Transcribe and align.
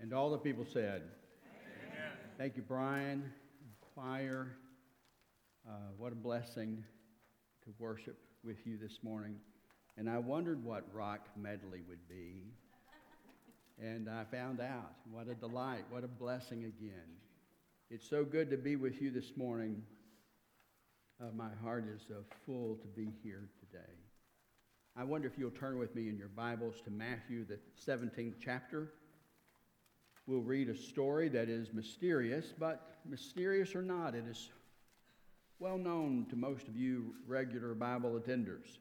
And 0.00 0.14
all 0.14 0.30
the 0.30 0.38
people 0.38 0.64
said, 0.64 1.02
Amen. 1.44 2.12
Thank 2.38 2.56
you, 2.56 2.62
Brian, 2.62 3.22
choir. 3.94 4.56
Uh, 5.68 5.72
what 5.98 6.10
a 6.10 6.14
blessing 6.14 6.82
to 7.64 7.74
worship 7.78 8.18
with 8.42 8.66
you 8.66 8.78
this 8.78 9.00
morning. 9.02 9.36
And 9.98 10.08
I 10.08 10.16
wondered 10.16 10.64
what 10.64 10.84
rock 10.94 11.28
medley 11.36 11.82
would 11.86 12.08
be. 12.08 12.44
And 13.78 14.08
I 14.08 14.24
found 14.24 14.60
out. 14.60 14.92
What 15.12 15.28
a 15.28 15.34
delight. 15.34 15.84
What 15.90 16.02
a 16.02 16.08
blessing 16.08 16.64
again. 16.64 17.18
It's 17.90 18.08
so 18.08 18.24
good 18.24 18.48
to 18.50 18.56
be 18.56 18.76
with 18.76 19.02
you 19.02 19.10
this 19.10 19.36
morning. 19.36 19.82
Uh, 21.20 21.26
my 21.36 21.50
heart 21.62 21.84
is 21.94 22.06
uh, 22.10 22.22
full 22.46 22.76
to 22.76 22.86
be 22.86 23.12
here 23.22 23.50
today. 23.60 23.92
I 24.96 25.04
wonder 25.04 25.28
if 25.28 25.34
you'll 25.36 25.50
turn 25.50 25.78
with 25.78 25.94
me 25.94 26.08
in 26.08 26.16
your 26.16 26.28
Bibles 26.28 26.80
to 26.86 26.90
Matthew, 26.90 27.44
the 27.44 27.58
17th 27.86 28.36
chapter. 28.42 28.92
We'll 30.30 30.42
read 30.42 30.68
a 30.68 30.76
story 30.76 31.28
that 31.30 31.48
is 31.48 31.72
mysterious, 31.72 32.54
but 32.56 32.98
mysterious 33.04 33.74
or 33.74 33.82
not, 33.82 34.14
it 34.14 34.22
is 34.30 34.48
well 35.58 35.76
known 35.76 36.24
to 36.30 36.36
most 36.36 36.68
of 36.68 36.76
you 36.76 37.16
regular 37.26 37.74
Bible 37.74 38.10
attenders. 38.10 38.78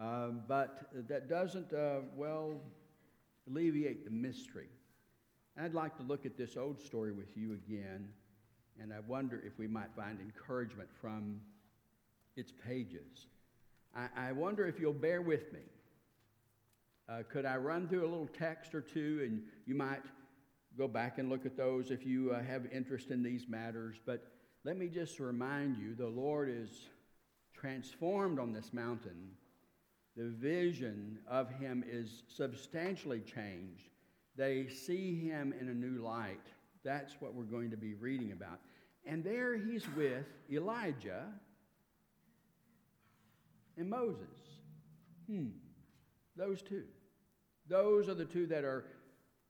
Uh, 0.00 0.28
but 0.46 0.86
that 1.08 1.28
doesn't, 1.28 1.72
uh, 1.72 2.02
well, 2.14 2.60
alleviate 3.48 4.04
the 4.04 4.10
mystery. 4.12 4.68
I'd 5.60 5.74
like 5.74 5.96
to 5.96 6.04
look 6.04 6.24
at 6.24 6.38
this 6.38 6.56
old 6.56 6.80
story 6.80 7.10
with 7.10 7.36
you 7.36 7.54
again, 7.54 8.06
and 8.80 8.92
I 8.92 9.00
wonder 9.00 9.42
if 9.44 9.58
we 9.58 9.66
might 9.66 9.90
find 9.96 10.20
encouragement 10.20 10.90
from 11.00 11.40
its 12.36 12.52
pages. 12.64 13.26
I, 13.96 14.28
I 14.28 14.30
wonder 14.30 14.64
if 14.64 14.78
you'll 14.78 14.92
bear 14.92 15.22
with 15.22 15.52
me. 15.52 15.66
Uh, 17.08 17.24
could 17.28 17.46
I 17.46 17.56
run 17.56 17.88
through 17.88 18.02
a 18.02 18.08
little 18.08 18.28
text 18.28 18.76
or 18.76 18.80
two, 18.80 19.22
and 19.24 19.42
you 19.66 19.74
might 19.74 20.02
go 20.76 20.88
back 20.88 21.18
and 21.18 21.28
look 21.28 21.46
at 21.46 21.56
those 21.56 21.90
if 21.90 22.04
you 22.06 22.32
uh, 22.32 22.42
have 22.42 22.66
interest 22.72 23.10
in 23.10 23.22
these 23.22 23.46
matters? 23.48 23.96
But 24.04 24.24
let 24.64 24.76
me 24.76 24.88
just 24.88 25.20
remind 25.20 25.76
you 25.76 25.94
the 25.94 26.06
Lord 26.06 26.48
is 26.50 26.88
transformed 27.54 28.38
on 28.38 28.52
this 28.52 28.72
mountain. 28.72 29.30
The 30.16 30.28
vision 30.28 31.18
of 31.28 31.50
him 31.50 31.84
is 31.86 32.22
substantially 32.28 33.20
changed. 33.20 33.90
They 34.36 34.66
see 34.68 35.18
him 35.18 35.54
in 35.58 35.68
a 35.68 35.74
new 35.74 36.02
light. 36.02 36.46
That's 36.84 37.14
what 37.20 37.34
we're 37.34 37.44
going 37.44 37.70
to 37.70 37.76
be 37.76 37.94
reading 37.94 38.32
about. 38.32 38.60
And 39.04 39.22
there 39.22 39.56
he's 39.56 39.86
with 39.96 40.26
Elijah 40.50 41.26
and 43.76 43.88
Moses. 43.88 44.26
Hmm, 45.26 45.48
those 46.36 46.62
two. 46.62 46.84
Those 47.68 48.08
are 48.08 48.14
the 48.14 48.24
two 48.24 48.46
that 48.46 48.64
are 48.64 48.84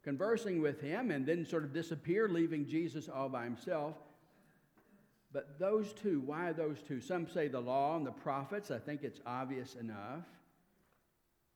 conversing 0.06 0.62
with 0.62 0.80
him 0.80 1.10
and 1.10 1.26
then 1.26 1.44
sort 1.44 1.64
of 1.64 1.72
disappear, 1.72 2.28
leaving 2.28 2.64
Jesus 2.64 3.08
all 3.08 3.28
by 3.28 3.42
himself. 3.42 3.96
But 5.32 5.58
those 5.58 5.92
two, 5.92 6.22
why 6.24 6.52
those 6.52 6.80
two? 6.80 7.00
Some 7.00 7.26
say 7.28 7.48
the 7.48 7.58
law 7.58 7.96
and 7.96 8.06
the 8.06 8.12
prophets. 8.12 8.70
I 8.70 8.78
think 8.78 9.02
it's 9.02 9.20
obvious 9.26 9.74
enough. 9.74 10.24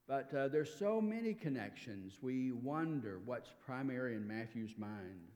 But 0.08 0.34
uh, 0.34 0.48
there's 0.48 0.74
so 0.74 1.00
many 1.00 1.32
connections, 1.32 2.18
we 2.20 2.50
wonder 2.50 3.20
what's 3.24 3.54
primary 3.64 4.16
in 4.16 4.26
Matthew's 4.26 4.76
mind. 4.76 5.28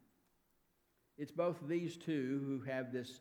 It's 1.16 1.30
both 1.30 1.56
these 1.68 1.96
two 1.96 2.42
who 2.44 2.68
have 2.68 2.92
this 2.92 3.20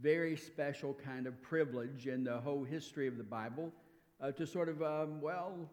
very 0.00 0.36
special 0.36 0.94
kind 0.94 1.26
of 1.26 1.42
privilege 1.42 2.06
in 2.06 2.22
the 2.22 2.38
whole 2.38 2.62
history 2.62 3.08
of 3.08 3.16
the 3.16 3.24
Bible 3.24 3.72
uh, 4.20 4.30
to 4.30 4.46
sort 4.46 4.68
of, 4.68 4.80
um, 4.80 5.20
well, 5.20 5.68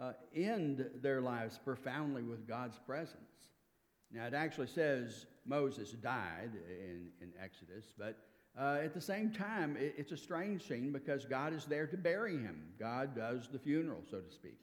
uh, 0.00 0.12
end 0.34 0.88
their 1.02 1.20
lives 1.20 1.58
profoundly 1.62 2.22
with 2.22 2.48
God's 2.48 2.78
presence. 2.86 3.50
Now, 4.12 4.26
it 4.26 4.34
actually 4.34 4.66
says 4.66 5.26
Moses 5.46 5.92
died 5.92 6.50
in, 6.68 7.08
in 7.20 7.32
Exodus, 7.40 7.92
but 7.96 8.16
uh, 8.58 8.78
at 8.82 8.94
the 8.94 9.00
same 9.00 9.30
time, 9.30 9.76
it, 9.78 9.94
it's 9.96 10.12
a 10.12 10.16
strange 10.16 10.66
scene 10.66 10.90
because 10.90 11.24
God 11.26 11.52
is 11.52 11.64
there 11.66 11.86
to 11.86 11.96
bury 11.96 12.38
him. 12.38 12.62
God 12.78 13.14
does 13.14 13.48
the 13.52 13.58
funeral, 13.58 14.00
so 14.10 14.18
to 14.18 14.30
speak. 14.30 14.58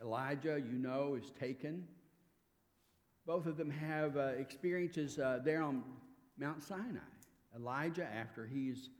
Elijah, 0.00 0.60
you 0.64 0.78
know, 0.78 1.16
is 1.20 1.32
taken. 1.38 1.84
Both 3.26 3.46
of 3.46 3.56
them 3.56 3.70
have 3.70 4.16
uh, 4.16 4.32
experiences 4.38 5.18
uh, 5.18 5.40
there 5.42 5.62
on 5.62 5.82
Mount 6.38 6.62
Sinai. 6.62 6.98
Elijah, 7.56 8.06
after 8.14 8.46
he's 8.46 8.90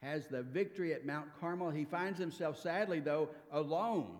has 0.00 0.26
the 0.26 0.42
victory 0.42 0.92
at 0.92 1.06
Mount 1.06 1.26
Carmel, 1.40 1.70
he 1.70 1.84
finds 1.84 2.18
himself 2.18 2.60
sadly, 2.60 3.00
though, 3.00 3.30
alone 3.52 4.18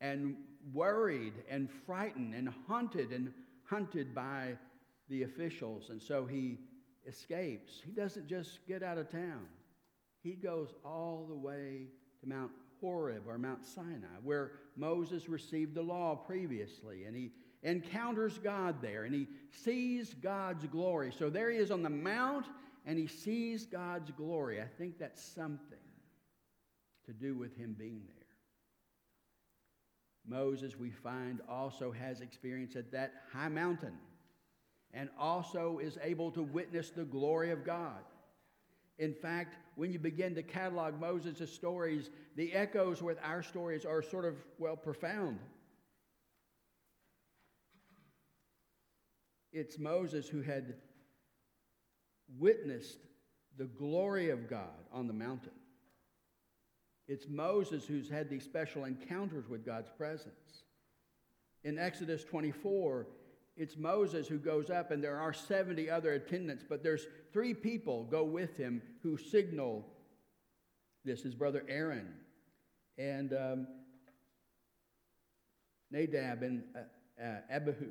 and 0.00 0.36
worried 0.72 1.34
and 1.48 1.68
frightened 1.86 2.34
and 2.34 2.48
hunted 2.66 3.12
and 3.12 3.32
hunted 3.64 4.14
by 4.14 4.56
the 5.08 5.22
officials. 5.22 5.90
And 5.90 6.00
so 6.00 6.26
he 6.26 6.58
escapes. 7.06 7.80
He 7.84 7.92
doesn't 7.92 8.26
just 8.26 8.66
get 8.66 8.82
out 8.82 8.98
of 8.98 9.10
town, 9.10 9.46
he 10.22 10.32
goes 10.32 10.74
all 10.84 11.26
the 11.28 11.34
way 11.34 11.86
to 12.20 12.28
Mount 12.28 12.50
Horeb 12.80 13.24
or 13.26 13.38
Mount 13.38 13.64
Sinai, 13.64 14.18
where 14.22 14.52
Moses 14.76 15.28
received 15.28 15.74
the 15.74 15.82
law 15.82 16.14
previously. 16.14 17.04
And 17.04 17.16
he 17.16 17.32
encounters 17.62 18.38
God 18.38 18.80
there 18.80 19.04
and 19.04 19.14
he 19.14 19.28
sees 19.50 20.14
God's 20.14 20.66
glory. 20.66 21.12
So 21.16 21.28
there 21.28 21.50
he 21.50 21.58
is 21.58 21.70
on 21.70 21.82
the 21.82 21.90
mount 21.90 22.46
and 22.86 22.98
he 22.98 23.06
sees 23.06 23.66
God's 23.66 24.10
glory. 24.10 24.60
I 24.60 24.66
think 24.78 24.98
that's 24.98 25.22
something 25.22 25.78
to 27.06 27.12
do 27.12 27.34
with 27.34 27.56
him 27.56 27.74
being 27.78 28.02
there. 28.06 28.19
Moses, 30.30 30.78
we 30.78 30.90
find, 30.90 31.40
also 31.48 31.90
has 31.90 32.20
experience 32.20 32.76
at 32.76 32.92
that 32.92 33.12
high 33.32 33.48
mountain 33.48 33.94
and 34.94 35.08
also 35.18 35.80
is 35.82 35.98
able 36.02 36.30
to 36.30 36.42
witness 36.42 36.90
the 36.90 37.04
glory 37.04 37.50
of 37.50 37.64
God. 37.64 37.98
In 38.98 39.12
fact, 39.12 39.56
when 39.76 39.92
you 39.92 39.98
begin 39.98 40.34
to 40.36 40.42
catalog 40.42 41.00
Moses' 41.00 41.52
stories, 41.52 42.10
the 42.36 42.52
echoes 42.52 43.02
with 43.02 43.18
our 43.24 43.42
stories 43.42 43.84
are 43.84 44.02
sort 44.02 44.24
of, 44.24 44.36
well, 44.58 44.76
profound. 44.76 45.38
It's 49.52 49.78
Moses 49.78 50.28
who 50.28 50.42
had 50.42 50.74
witnessed 52.38 52.98
the 53.56 53.64
glory 53.64 54.30
of 54.30 54.48
God 54.48 54.84
on 54.92 55.06
the 55.06 55.12
mountain. 55.12 55.52
It's 57.10 57.26
Moses 57.28 57.84
who's 57.86 58.08
had 58.08 58.30
these 58.30 58.44
special 58.44 58.84
encounters 58.84 59.48
with 59.48 59.66
God's 59.66 59.90
presence. 59.98 60.62
In 61.64 61.76
Exodus 61.76 62.22
24, 62.22 63.08
it's 63.56 63.76
Moses 63.76 64.28
who 64.28 64.38
goes 64.38 64.70
up, 64.70 64.92
and 64.92 65.02
there 65.02 65.18
are 65.18 65.32
70 65.32 65.90
other 65.90 66.12
attendants, 66.12 66.64
but 66.66 66.84
there's 66.84 67.08
three 67.32 67.52
people 67.52 68.04
go 68.04 68.22
with 68.22 68.56
him 68.56 68.80
who 69.02 69.16
signal 69.16 69.84
this 71.04 71.20
his 71.20 71.34
brother 71.34 71.64
Aaron 71.68 72.14
and 72.96 73.32
um, 73.32 73.66
Nadab 75.90 76.44
and 76.44 76.62
uh, 76.76 77.24
uh, 77.24 77.38
Abihu. 77.50 77.90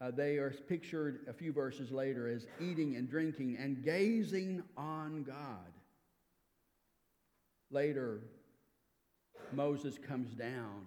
Uh, 0.00 0.12
they 0.12 0.36
are 0.36 0.54
pictured 0.68 1.26
a 1.28 1.32
few 1.32 1.52
verses 1.52 1.90
later 1.90 2.28
as 2.28 2.46
eating 2.60 2.94
and 2.94 3.10
drinking 3.10 3.56
and 3.58 3.82
gazing 3.82 4.62
on 4.76 5.24
God. 5.24 5.81
Later, 7.72 8.20
Moses 9.50 9.96
comes 9.96 10.34
down. 10.34 10.84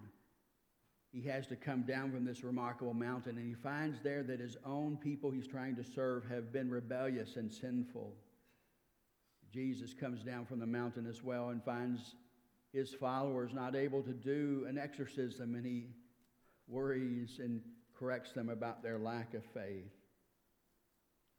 He 1.12 1.22
has 1.28 1.48
to 1.48 1.56
come 1.56 1.82
down 1.82 2.12
from 2.12 2.26
this 2.26 2.44
remarkable 2.44 2.94
mountain, 2.94 3.38
and 3.38 3.48
he 3.48 3.56
finds 3.56 4.00
there 4.04 4.22
that 4.22 4.40
his 4.40 4.56
own 4.64 4.98
people 4.98 5.32
he's 5.32 5.48
trying 5.48 5.76
to 5.78 5.84
serve 5.84 6.26
have 6.30 6.54
been 6.54 6.70
rebellious 6.70 7.38
and 7.38 7.52
sinful. 7.52 8.14
Jesus 9.52 9.94
comes 9.94 10.22
down 10.22 10.46
from 10.46 10.60
the 10.60 10.68
mountain 10.68 11.08
as 11.08 11.24
well 11.24 11.50
and 11.50 11.64
finds 11.64 12.16
his 12.72 12.94
followers 12.94 13.52
not 13.54 13.76
able 13.76 14.04
to 14.04 14.14
do 14.14 14.66
an 14.70 14.78
exorcism, 14.78 15.56
and 15.56 15.66
he 15.66 15.88
worries 16.68 17.40
and 17.40 17.62
corrects 17.98 18.34
them 18.34 18.50
about 18.50 18.84
their 18.84 19.00
lack 19.00 19.34
of 19.34 19.44
faith. 19.46 19.92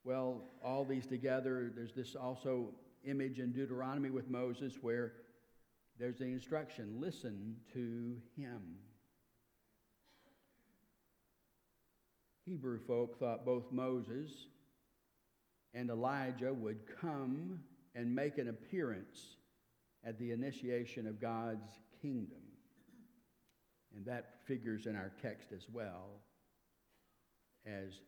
Well, 0.03 0.43
all 0.65 0.85
these 0.85 1.07
together, 1.07 1.71
there's 1.75 1.93
this 1.93 2.17
also 2.17 2.71
image 3.05 3.39
in 3.39 3.53
Deuteronomy 3.53 4.11
with 4.11 4.29
Moses 4.29 4.79
where 4.81 5.13
there's 5.99 6.19
the 6.19 6.25
instruction 6.25 6.99
listen 7.01 7.57
to 7.73 8.17
him. 8.37 8.61
Hebrew 12.45 12.79
folk 12.87 13.19
thought 13.19 13.45
both 13.45 13.73
Moses 13.73 14.31
and 15.75 15.91
Elijah 15.91 16.53
would 16.53 16.79
come 17.01 17.61
and 17.95 18.15
make 18.15 18.39
an 18.39 18.49
appearance 18.49 19.37
at 20.05 20.19
the 20.19 20.31
initiation 20.31 21.07
of 21.07 21.21
God's 21.21 21.69
kingdom. 22.01 22.43
And 23.95 24.05
that 24.07 24.47
figures 24.47 24.87
in 24.87 24.95
our 24.95 25.13
text 25.21 25.49
as 25.53 25.67
well 25.73 26.21
as 27.67 28.01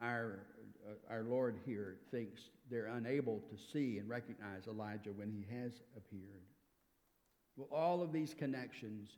our, 0.00 0.46
uh, 0.86 1.12
our 1.12 1.22
Lord 1.22 1.58
here 1.64 1.96
thinks 2.10 2.40
they're 2.70 2.86
unable 2.86 3.40
to 3.40 3.56
see 3.72 3.98
and 3.98 4.08
recognize 4.08 4.66
Elijah 4.68 5.10
when 5.10 5.30
he 5.30 5.44
has 5.56 5.72
appeared. 5.96 6.51
All 7.70 8.02
of 8.02 8.12
these 8.12 8.34
connections 8.34 9.10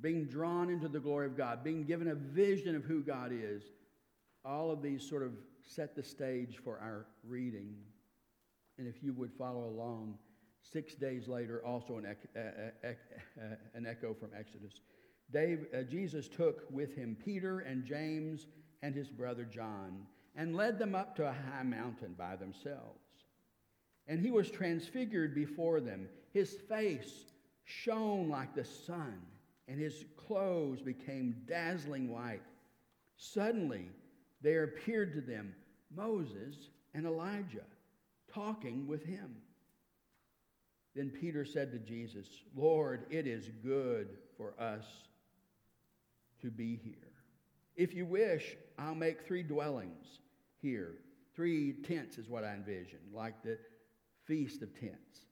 being 0.00 0.26
drawn 0.26 0.70
into 0.70 0.88
the 0.88 1.00
glory 1.00 1.26
of 1.26 1.36
God, 1.36 1.62
being 1.62 1.84
given 1.84 2.08
a 2.08 2.14
vision 2.14 2.74
of 2.74 2.84
who 2.84 3.02
God 3.02 3.30
is. 3.32 3.62
All 4.44 4.70
of 4.70 4.82
these 4.82 5.08
sort 5.08 5.22
of 5.22 5.32
set 5.66 5.96
the 5.96 6.02
stage 6.02 6.58
for 6.62 6.78
our 6.78 7.06
reading. 7.24 7.74
And 8.78 8.86
if 8.86 9.02
you 9.02 9.12
would 9.14 9.32
follow 9.32 9.68
along, 9.68 10.18
six 10.62 10.94
days 10.94 11.28
later, 11.28 11.64
also 11.64 11.98
an, 11.98 12.16
an 13.74 13.86
echo 13.86 14.14
from 14.14 14.30
Exodus. 14.38 14.80
Dave, 15.32 15.66
uh, 15.76 15.82
Jesus 15.82 16.28
took 16.28 16.64
with 16.70 16.94
him 16.94 17.16
Peter 17.24 17.60
and 17.60 17.84
James 17.84 18.46
and 18.82 18.94
his 18.94 19.08
brother 19.08 19.44
John 19.44 20.06
and 20.36 20.54
led 20.54 20.78
them 20.78 20.94
up 20.94 21.16
to 21.16 21.26
a 21.26 21.32
high 21.32 21.64
mountain 21.64 22.14
by 22.16 22.36
themselves. 22.36 23.05
And 24.08 24.20
he 24.20 24.30
was 24.30 24.50
transfigured 24.50 25.34
before 25.34 25.80
them. 25.80 26.08
His 26.32 26.56
face 26.68 27.24
shone 27.64 28.28
like 28.28 28.54
the 28.54 28.64
sun, 28.64 29.20
and 29.68 29.80
his 29.80 30.04
clothes 30.16 30.80
became 30.80 31.36
dazzling 31.48 32.10
white. 32.10 32.42
Suddenly, 33.16 33.90
there 34.42 34.64
appeared 34.64 35.12
to 35.14 35.20
them 35.20 35.54
Moses 35.94 36.54
and 36.94 37.06
Elijah 37.06 37.64
talking 38.32 38.86
with 38.86 39.04
him. 39.04 39.36
Then 40.94 41.10
Peter 41.10 41.44
said 41.44 41.72
to 41.72 41.78
Jesus, 41.78 42.26
Lord, 42.54 43.06
it 43.10 43.26
is 43.26 43.50
good 43.62 44.08
for 44.36 44.54
us 44.58 44.84
to 46.40 46.50
be 46.50 46.80
here. 46.82 46.94
If 47.76 47.92
you 47.92 48.06
wish, 48.06 48.56
I'll 48.78 48.94
make 48.94 49.26
three 49.26 49.42
dwellings 49.42 50.20
here. 50.62 50.94
Three 51.34 51.74
tents 51.86 52.16
is 52.16 52.28
what 52.28 52.44
I 52.44 52.54
envision, 52.54 52.98
like 53.12 53.42
the 53.42 53.58
Feast 54.26 54.62
of 54.62 54.78
Tents. 54.78 55.26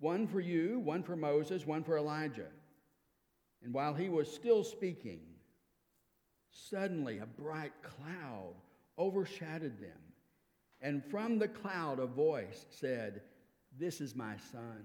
One 0.00 0.26
for 0.26 0.40
you, 0.40 0.80
one 0.80 1.02
for 1.02 1.16
Moses, 1.16 1.66
one 1.66 1.82
for 1.82 1.96
Elijah. 1.96 2.50
And 3.62 3.72
while 3.72 3.94
he 3.94 4.08
was 4.08 4.30
still 4.30 4.62
speaking, 4.62 5.20
suddenly 6.50 7.18
a 7.18 7.26
bright 7.26 7.72
cloud 7.82 8.54
overshadowed 8.98 9.80
them. 9.80 9.98
And 10.80 11.02
from 11.04 11.38
the 11.38 11.48
cloud, 11.48 11.98
a 11.98 12.06
voice 12.06 12.66
said, 12.70 13.22
This 13.78 14.00
is 14.00 14.14
my 14.14 14.36
son, 14.52 14.84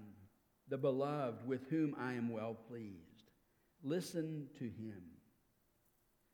the 0.68 0.78
beloved, 0.78 1.46
with 1.46 1.68
whom 1.68 1.94
I 1.98 2.14
am 2.14 2.30
well 2.30 2.56
pleased. 2.68 3.30
Listen 3.82 4.48
to 4.58 4.64
him. 4.64 5.02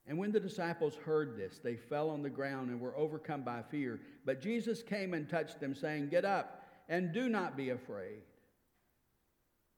And 0.07 0.17
when 0.19 0.31
the 0.31 0.39
disciples 0.39 0.95
heard 0.95 1.37
this, 1.37 1.59
they 1.59 1.75
fell 1.75 2.11
on 2.11 2.23
the 2.23 2.31
ground 2.31 2.71
and 2.71 2.81
were 2.81 2.97
overcome 2.97 3.43
by 3.43 3.63
fear. 3.63 3.99
But 4.25 4.41
Jesus 4.41 4.83
came 4.83 5.15
and 5.15 5.29
touched 5.29 5.59
them, 5.59 5.75
saying, 5.75 6.11
Get 6.11 6.25
up 6.25 6.66
and 6.89 7.13
do 7.13 7.29
not 7.29 7.57
be 7.57 7.71
afraid. 7.71 8.23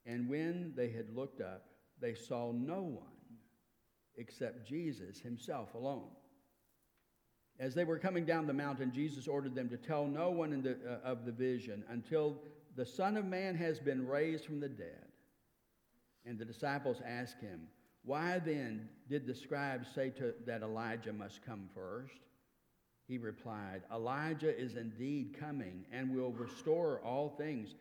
And 0.07 0.29
when 0.29 0.73
they 0.77 0.91
had 0.91 1.15
looked 1.15 1.41
up, 1.41 1.67
they 2.01 2.15
saw 2.15 2.53
no 2.53 2.83
one 2.83 3.19
except 4.17 4.67
Jesus 4.67 5.21
himself 5.21 5.75
alone. 5.75 6.11
As 7.61 7.75
they 7.75 7.85
were 7.85 7.99
coming 7.99 8.25
down 8.25 8.47
the 8.47 8.53
mountain, 8.53 8.93
Jesus 8.93 9.27
ordered 9.27 9.55
them 9.55 9.69
to 9.69 9.77
tell 9.77 10.07
no 10.07 10.31
one 10.31 10.63
the, 10.63 10.79
uh, 10.87 11.09
of 11.09 11.25
the 11.25 11.33
vision 11.33 11.85
until 11.89 12.37
the 12.77 12.87
Son 12.87 13.17
of 13.17 13.25
Man 13.25 13.57
has 13.57 13.81
been 13.81 14.07
raised 14.07 14.45
from 14.45 14.61
the 14.61 14.69
dead. 14.69 15.07
And 16.25 16.39
the 16.39 16.45
disciples 16.45 17.03
asked 17.05 17.41
him, 17.41 17.63
Why 18.05 18.39
then 18.39 18.89
did 19.09 19.27
the 19.27 19.35
scribes 19.35 19.89
say 19.93 20.11
to, 20.11 20.35
that 20.47 20.63
Elijah 20.63 21.13
must 21.13 21.45
come 21.45 21.69
first? 21.75 22.21
He 23.09 23.17
replied, 23.17 23.83
Elijah 23.93 24.57
is 24.57 24.77
indeed 24.77 25.35
coming 25.41 25.87
and 25.91 26.15
will 26.15 26.33
restore 26.33 27.01
all 27.03 27.31
things. 27.31 27.75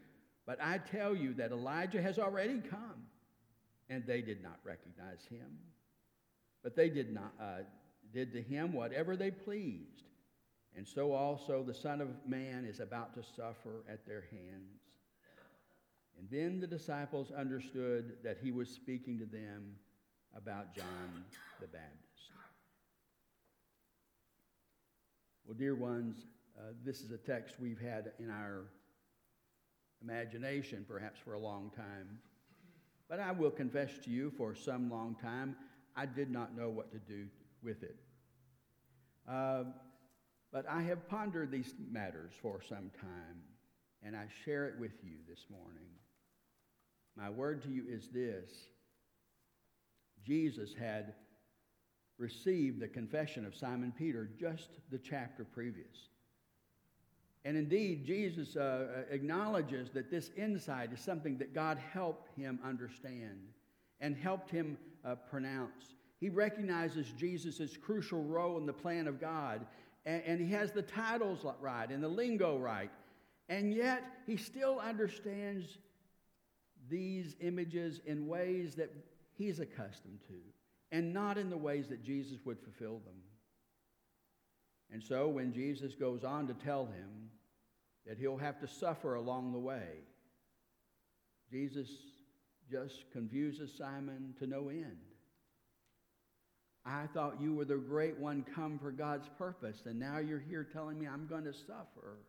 But 0.45 0.57
I 0.61 0.77
tell 0.77 1.13
you 1.13 1.33
that 1.33 1.51
Elijah 1.51 2.01
has 2.01 2.17
already 2.17 2.61
come, 2.61 3.03
and 3.89 4.05
they 4.07 4.21
did 4.21 4.41
not 4.41 4.57
recognize 4.63 5.25
him. 5.29 5.59
But 6.63 6.77
they 6.77 6.89
did 6.89 7.13
not, 7.13 7.33
uh, 7.41 7.63
did 8.13 8.31
to 8.33 8.41
him 8.41 8.71
whatever 8.71 9.17
they 9.17 9.29
pleased. 9.29 10.03
And 10.77 10.87
so 10.87 11.11
also 11.11 11.61
the 11.61 11.73
Son 11.73 11.99
of 11.99 12.07
Man 12.25 12.63
is 12.63 12.79
about 12.79 13.13
to 13.15 13.23
suffer 13.35 13.83
at 13.89 14.07
their 14.07 14.23
hands. 14.31 14.79
And 16.17 16.29
then 16.31 16.61
the 16.61 16.67
disciples 16.67 17.31
understood 17.31 18.13
that 18.23 18.37
he 18.41 18.51
was 18.51 18.69
speaking 18.69 19.19
to 19.19 19.25
them 19.25 19.75
about 20.35 20.73
John 20.73 21.25
the 21.59 21.67
Baptist. 21.67 22.06
Well, 25.47 25.55
dear 25.57 25.75
ones, 25.75 26.25
uh, 26.59 26.73
this 26.83 26.99
is 26.99 27.11
a 27.11 27.17
text 27.17 27.55
we've 27.57 27.79
had 27.79 28.11
in 28.19 28.29
our 28.29 28.65
imagination 30.01 30.83
perhaps 30.85 31.21
for 31.23 31.35
a 31.35 31.39
long 31.39 31.71
time. 31.73 32.19
But 33.07 33.21
I 33.21 33.31
will 33.31 33.51
confess 33.51 33.91
to 34.03 34.09
you, 34.09 34.29
for 34.29 34.53
some 34.53 34.91
long 34.91 35.15
time, 35.15 35.55
I 35.95 36.05
did 36.05 36.29
not 36.29 36.53
know 36.53 36.67
what 36.67 36.91
to 36.91 36.97
do 36.97 37.27
with 37.63 37.81
it. 37.81 37.95
Uh, 39.25 39.63
but 40.51 40.65
I 40.69 40.81
have 40.81 41.07
pondered 41.07 41.49
these 41.49 41.73
matters 41.89 42.33
for 42.41 42.59
some 42.61 42.91
time, 42.99 43.39
and 44.03 44.17
I 44.17 44.25
share 44.43 44.67
it 44.67 44.77
with 44.77 45.01
you 45.01 45.13
this 45.29 45.45
morning. 45.49 45.87
My 47.15 47.29
word 47.29 47.63
to 47.63 47.69
you 47.69 47.85
is 47.87 48.09
this 48.09 48.51
Jesus 50.25 50.73
had 50.77 51.13
received 52.17 52.79
the 52.79 52.87
confession 52.87 53.45
of 53.45 53.55
Simon 53.55 53.93
Peter 53.97 54.29
just 54.39 54.69
the 54.89 54.97
chapter 54.97 55.43
previous. 55.43 56.09
And 57.45 57.55
indeed, 57.55 58.05
Jesus 58.05 58.55
uh, 58.55 59.03
acknowledges 59.09 59.89
that 59.91 60.11
this 60.11 60.31
insight 60.35 60.91
is 60.91 60.99
something 60.99 61.37
that 61.37 61.53
God 61.53 61.77
helped 61.93 62.35
him 62.37 62.59
understand 62.63 63.39
and 64.01 64.17
helped 64.17 64.51
him 64.51 64.77
uh, 65.05 65.15
pronounce. 65.15 65.95
He 66.19 66.29
recognizes 66.29 67.11
Jesus' 67.17 67.77
crucial 67.77 68.23
role 68.23 68.57
in 68.57 68.65
the 68.65 68.73
plan 68.73 69.07
of 69.07 69.21
God, 69.21 69.65
and, 70.05 70.21
and 70.25 70.41
he 70.41 70.51
has 70.51 70.71
the 70.71 70.81
titles 70.81 71.45
right 71.61 71.89
and 71.89 72.03
the 72.03 72.07
lingo 72.07 72.57
right. 72.57 72.91
And 73.49 73.73
yet, 73.73 74.03
he 74.25 74.35
still 74.35 74.79
understands 74.79 75.77
these 76.89 77.35
images 77.39 78.01
in 78.05 78.27
ways 78.27 78.75
that 78.75 78.93
he's 79.37 79.59
accustomed 79.59 80.19
to, 80.27 80.33
and 80.91 81.13
not 81.13 81.37
in 81.37 81.49
the 81.49 81.57
ways 81.57 81.87
that 81.89 82.03
Jesus 82.03 82.39
would 82.45 82.59
fulfill 82.59 82.99
them. 82.99 83.15
And 84.91 85.03
so, 85.03 85.27
when 85.27 85.51
Jesus 85.51 85.95
goes 85.95 86.23
on 86.23 86.47
to 86.47 86.53
tell 86.53 86.85
him 86.85 87.29
that 88.05 88.17
he'll 88.17 88.37
have 88.37 88.59
to 88.61 88.67
suffer 88.67 89.15
along 89.15 89.51
the 89.51 89.59
way, 89.59 90.03
Jesus 91.51 91.89
just 92.71 93.11
confuses 93.11 93.71
Simon 93.77 94.33
to 94.39 94.47
no 94.47 94.69
end. 94.69 94.97
I 96.85 97.07
thought 97.13 97.41
you 97.41 97.53
were 97.53 97.65
the 97.65 97.75
great 97.75 98.17
one 98.17 98.45
come 98.55 98.79
for 98.79 98.91
God's 98.91 99.27
purpose, 99.37 99.83
and 99.85 99.99
now 99.99 100.19
you're 100.19 100.39
here 100.39 100.63
telling 100.63 100.97
me 100.97 101.05
I'm 101.05 101.27
going 101.27 101.43
to 101.43 101.53
suffer. 101.53 102.19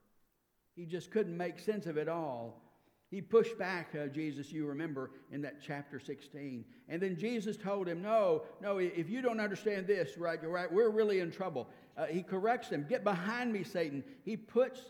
He 0.75 0.85
just 0.85 1.13
couldn't 1.13 1.37
make 1.37 1.61
sense 1.61 1.87
of 1.87 1.97
it 1.97 2.09
all. 2.09 2.68
He 3.11 3.23
pushed 3.23 3.59
back 3.59 3.95
uh, 3.95 4.07
Jesus, 4.09 4.53
you 4.53 4.67
remember, 4.67 5.13
in 5.33 5.41
that 5.43 5.63
chapter 5.67 5.99
16. 5.99 6.65
And 6.89 7.01
then 7.01 7.17
Jesus 7.17 7.57
told 7.57 7.89
him, 7.89 8.03
No, 8.03 8.43
no, 8.61 8.79
if 8.79 9.09
you 9.09 9.23
don't 9.23 9.41
understand 9.41 9.87
this, 9.87 10.19
right, 10.19 10.39
right 10.47 10.71
we're 10.71 10.91
really 10.91 11.21
in 11.21 11.31
trouble. 11.31 11.69
Uh, 11.97 12.07
he 12.07 12.23
corrects 12.23 12.69
him, 12.69 12.85
Get 12.87 13.05
behind 13.05 13.53
me, 13.53 13.65
Satan. 13.65 14.05
He 14.25 14.37
puts 14.37 14.81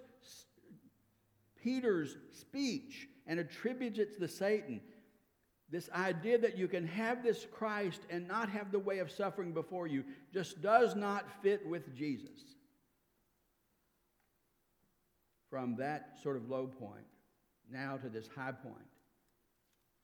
Peter's 1.63 2.17
speech 2.33 3.09
and 3.27 3.39
attributes 3.39 4.01
it 4.01 4.19
to 4.19 4.27
Satan. 4.27 4.81
This 5.71 5.89
idea 5.91 6.39
that 6.39 6.59
you 6.59 6.67
can 6.67 6.89
have 6.89 7.23
this 7.23 7.47
Christ 7.53 8.01
and 8.11 8.27
not 8.27 8.49
have 8.49 8.73
the 8.73 8.79
way 8.79 8.99
of 8.99 9.13
suffering 9.13 9.53
before 9.53 9.87
you 9.87 10.03
just 10.33 10.61
does 10.61 10.97
not 10.97 11.25
fit 11.43 11.65
with 11.69 11.95
Jesus. 11.95 12.57
From 15.51 15.77
that 15.77 16.19
sort 16.21 16.37
of 16.37 16.51
low 16.51 16.67
point 16.67 17.05
now 17.71 17.97
to 17.97 18.09
this 18.09 18.29
high 18.35 18.53
point. 18.53 18.77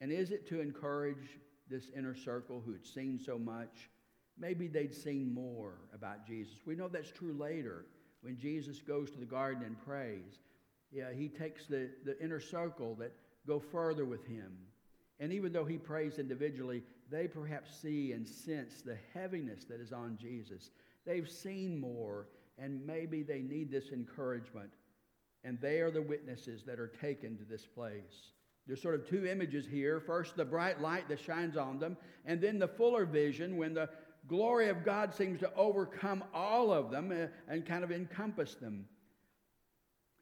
And 0.01 0.13
is 0.13 0.31
it 0.31 0.47
to 0.49 0.61
encourage 0.61 1.39
this 1.69 1.91
inner 1.97 2.15
circle 2.15 2.63
who 2.65 2.73
had 2.73 2.85
seen 2.85 3.19
so 3.19 3.39
much? 3.39 3.91
Maybe 4.39 4.67
they'd 4.67 4.95
seen 4.95 5.33
more 5.33 5.79
about 5.95 6.27
Jesus. 6.27 6.59
We 6.67 6.75
know 6.75 6.89
that's 6.89 7.11
true 7.11 7.33
later 7.33 7.87
when 8.23 8.37
Jesus 8.37 8.81
goes 8.81 9.11
to 9.13 9.19
the 9.19 9.25
garden 9.25 9.65
and 9.65 9.79
prays. 9.85 10.41
Yeah, 10.91 11.13
he 11.13 11.29
takes 11.29 11.67
the, 11.67 11.91
the 12.05 12.21
inner 12.23 12.41
circle 12.41 12.95
that 12.97 13.13
go 13.47 13.59
further 13.59 14.05
with 14.05 14.27
him 14.27 14.53
and 15.21 15.33
even 15.33 15.53
though 15.53 15.65
he 15.65 15.79
prays 15.79 16.19
individually, 16.19 16.83
they 17.11 17.29
perhaps 17.29 17.71
see 17.81 18.13
and 18.13 18.27
sense 18.27 18.83
the 18.83 18.99
heaviness 19.13 19.65
that 19.65 19.81
is 19.81 19.93
on 19.93 20.19
Jesus. 20.21 20.71
They've 21.07 21.29
seen 21.29 21.79
more, 21.79 22.29
and 22.59 22.85
maybe 22.85 23.23
they 23.23 23.41
need 23.41 23.71
this 23.71 23.91
encouragement. 23.91 24.71
And 25.45 25.61
they 25.61 25.81
are 25.81 25.91
the 25.91 26.03
witnesses 26.03 26.63
that 26.65 26.81
are 26.81 26.89
taken 26.89 27.37
to 27.37 27.45
this 27.45 27.67
place. 27.67 28.33
There's 28.67 28.81
sort 28.81 28.95
of 28.95 29.07
two 29.07 29.27
images 29.27 29.67
here. 29.67 30.01
First, 30.01 30.37
the 30.37 30.45
bright 30.45 30.81
light 30.81 31.09
that 31.11 31.21
shines 31.21 31.57
on 31.57 31.79
them, 31.79 31.97
and 32.25 32.41
then 32.41 32.59
the 32.59 32.69
fuller 32.69 33.05
vision 33.05 33.59
when 33.59 33.75
the 33.75 33.91
glory 34.27 34.71
of 34.71 34.85
God 34.85 35.15
seems 35.15 35.39
to 35.41 35.55
overcome 35.55 36.25
all 36.33 36.73
of 36.73 36.91
them 36.91 37.13
uh, 37.13 37.27
and 37.53 37.67
kind 37.67 37.85
of 37.85 37.93
encompass 37.93 38.55
them. 38.55 38.87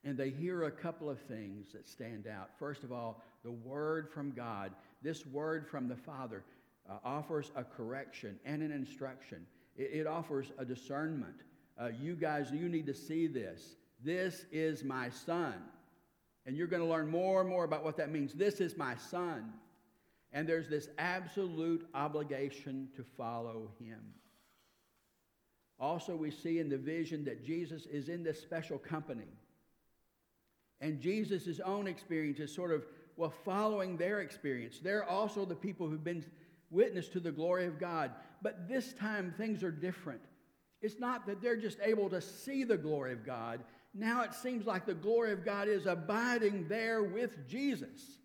And 0.03 0.19
they 0.19 0.31
hear 0.31 0.65
a 0.65 0.71
couple 0.73 1.09
of 1.09 1.21
things 1.21 1.71
that 1.73 1.87
stand 1.87 2.27
out. 2.27 2.51
First 2.59 2.83
of 2.83 2.91
all, 2.91 3.23
the 3.45 3.53
word 3.53 4.11
from 4.13 4.33
God, 4.33 4.73
this 5.03 5.25
word 5.25 5.69
from 5.69 5.87
the 5.87 5.95
Father. 5.95 6.43
uh, 6.89 6.95
offers 7.05 7.51
a 7.57 7.65
correction 7.65 8.39
and 8.45 8.63
an 8.63 8.73
instruction. 8.73 9.47
It, 9.77 9.91
it 10.01 10.07
offers 10.07 10.53
a 10.59 10.65
discernment. 10.65 11.43
Uh, 11.81 11.91
you 12.01 12.15
guys, 12.15 12.51
you 12.53 12.69
need 12.69 12.87
to 12.87 12.95
see 12.95 13.27
this. 13.27 13.77
This 14.05 14.45
is 14.51 14.85
my 14.85 15.11
son. 15.11 15.55
And 16.45 16.57
you're 16.57 16.67
going 16.67 16.83
to 16.83 16.89
learn 16.89 17.09
more 17.09 17.41
and 17.41 17.49
more 17.49 17.65
about 17.65 17.85
what 17.85 17.97
that 17.99 18.11
means. 18.11 18.33
This 18.33 18.61
is 18.61 18.77
my 18.77 18.97
son. 18.97 19.53
And 20.33 20.49
there's 20.49 20.69
this 20.69 20.89
absolute 20.99 21.87
obligation 21.95 22.89
to 22.97 23.05
follow 23.17 23.71
him. 23.79 24.01
Also, 25.79 26.17
we 26.17 26.31
see 26.31 26.59
in 26.59 26.69
the 26.69 26.79
vision 26.79 27.25
that 27.25 27.45
Jesus 27.45 27.87
is 27.87 28.09
in 28.09 28.23
this 28.23 28.41
special 28.41 28.79
company. 28.79 29.29
And 30.81 31.01
Jesus' 31.01 31.61
own 31.65 31.87
experience 31.87 32.41
is 32.41 32.53
sort 32.53 32.73
of, 32.73 32.85
well, 33.17 33.33
following 33.45 33.97
their 33.97 34.21
experience. 34.21 34.79
They're 34.81 35.09
also 35.09 35.45
the 35.45 35.55
people 35.55 35.89
who've 35.89 36.03
been 36.03 36.25
witness 36.71 37.09
to 37.09 37.21
the 37.21 37.31
glory 37.31 37.67
of 37.67 37.79
God. 37.79 38.11
But 38.43 38.69
this 38.69 38.93
time, 38.95 39.35
things 39.37 39.63
are 39.63 39.71
different. 39.71 40.23
It's 40.81 40.99
not 40.99 41.27
that 41.27 41.41
they're 41.41 41.57
just 41.57 41.79
able 41.85 42.11
to 42.11 42.21
see 42.21 42.65
the 42.65 42.77
glory 42.77 43.13
of 43.13 43.25
God. 43.25 43.61
Now 43.95 44.23
it 44.23 44.35
seems 44.35 44.67
like 44.67 44.87
the 44.87 44.95
glory 44.95 45.33
of 45.33 45.45
God 45.45 45.69
is 45.69 45.87
abiding 45.87 46.69
there 46.69 47.03
with 47.03 47.47
Jesus. 47.47 48.19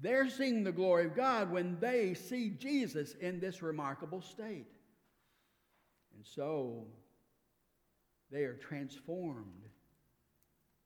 They're 0.00 0.28
seeing 0.28 0.64
the 0.64 0.72
glory 0.72 1.06
of 1.06 1.14
God 1.14 1.50
when 1.50 1.78
they 1.80 2.14
see 2.14 2.50
Jesus 2.50 3.14
in 3.14 3.40
this 3.40 3.62
remarkable 3.62 4.20
state. 4.20 4.66
And 6.14 6.24
so 6.24 6.86
they 8.30 8.42
are 8.42 8.54
transformed. 8.54 9.68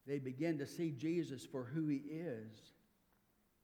They 0.07 0.19
begin 0.19 0.59
to 0.59 0.67
see 0.67 0.91
Jesus 0.91 1.45
for 1.45 1.65
who 1.65 1.89
he 1.89 1.97
is. 1.99 2.53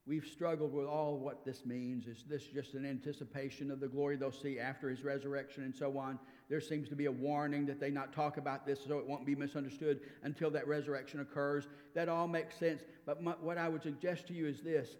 We've 0.05 0.25
struggled 0.25 0.73
with 0.73 0.85
all 0.85 1.19
what 1.19 1.43
this 1.43 1.65
means. 1.65 2.07
Is 2.07 2.23
this 2.29 2.43
just 2.43 2.73
an 2.73 2.85
anticipation 2.85 3.69
of 3.69 3.81
the 3.81 3.89
glory 3.89 4.15
they'll 4.15 4.31
see 4.31 4.57
after 4.57 4.89
his 4.89 5.03
resurrection 5.03 5.63
and 5.63 5.75
so 5.75 5.97
on? 5.97 6.17
There 6.49 6.61
seems 6.61 6.87
to 6.89 6.95
be 6.95 7.05
a 7.05 7.11
warning 7.11 7.65
that 7.65 7.79
they 7.79 7.89
not 7.89 8.13
talk 8.13 8.37
about 8.37 8.65
this 8.65 8.79
so 8.85 8.99
it 8.99 9.07
won't 9.07 9.25
be 9.25 9.35
misunderstood 9.35 9.99
until 10.23 10.49
that 10.51 10.67
resurrection 10.67 11.19
occurs. 11.19 11.67
That 11.93 12.07
all 12.07 12.27
makes 12.27 12.57
sense. 12.57 12.83
But 13.05 13.21
my, 13.21 13.33
what 13.41 13.57
I 13.57 13.67
would 13.67 13.83
suggest 13.83 14.27
to 14.27 14.33
you 14.33 14.47
is 14.47 14.61
this 14.61 14.95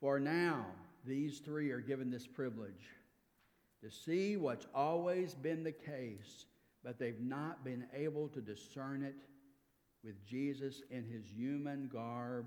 for 0.00 0.18
now, 0.18 0.66
these 1.04 1.38
three 1.38 1.70
are 1.70 1.80
given 1.80 2.10
this 2.10 2.26
privilege 2.26 2.90
to 3.82 3.90
see 3.90 4.36
what's 4.36 4.66
always 4.74 5.34
been 5.34 5.62
the 5.62 5.72
case, 5.72 6.46
but 6.82 6.98
they've 6.98 7.20
not 7.20 7.64
been 7.64 7.86
able 7.94 8.28
to 8.28 8.40
discern 8.40 9.02
it 9.02 9.14
with 10.02 10.24
Jesus 10.26 10.82
in 10.90 11.04
his 11.04 11.26
human 11.30 11.88
garb 11.92 12.46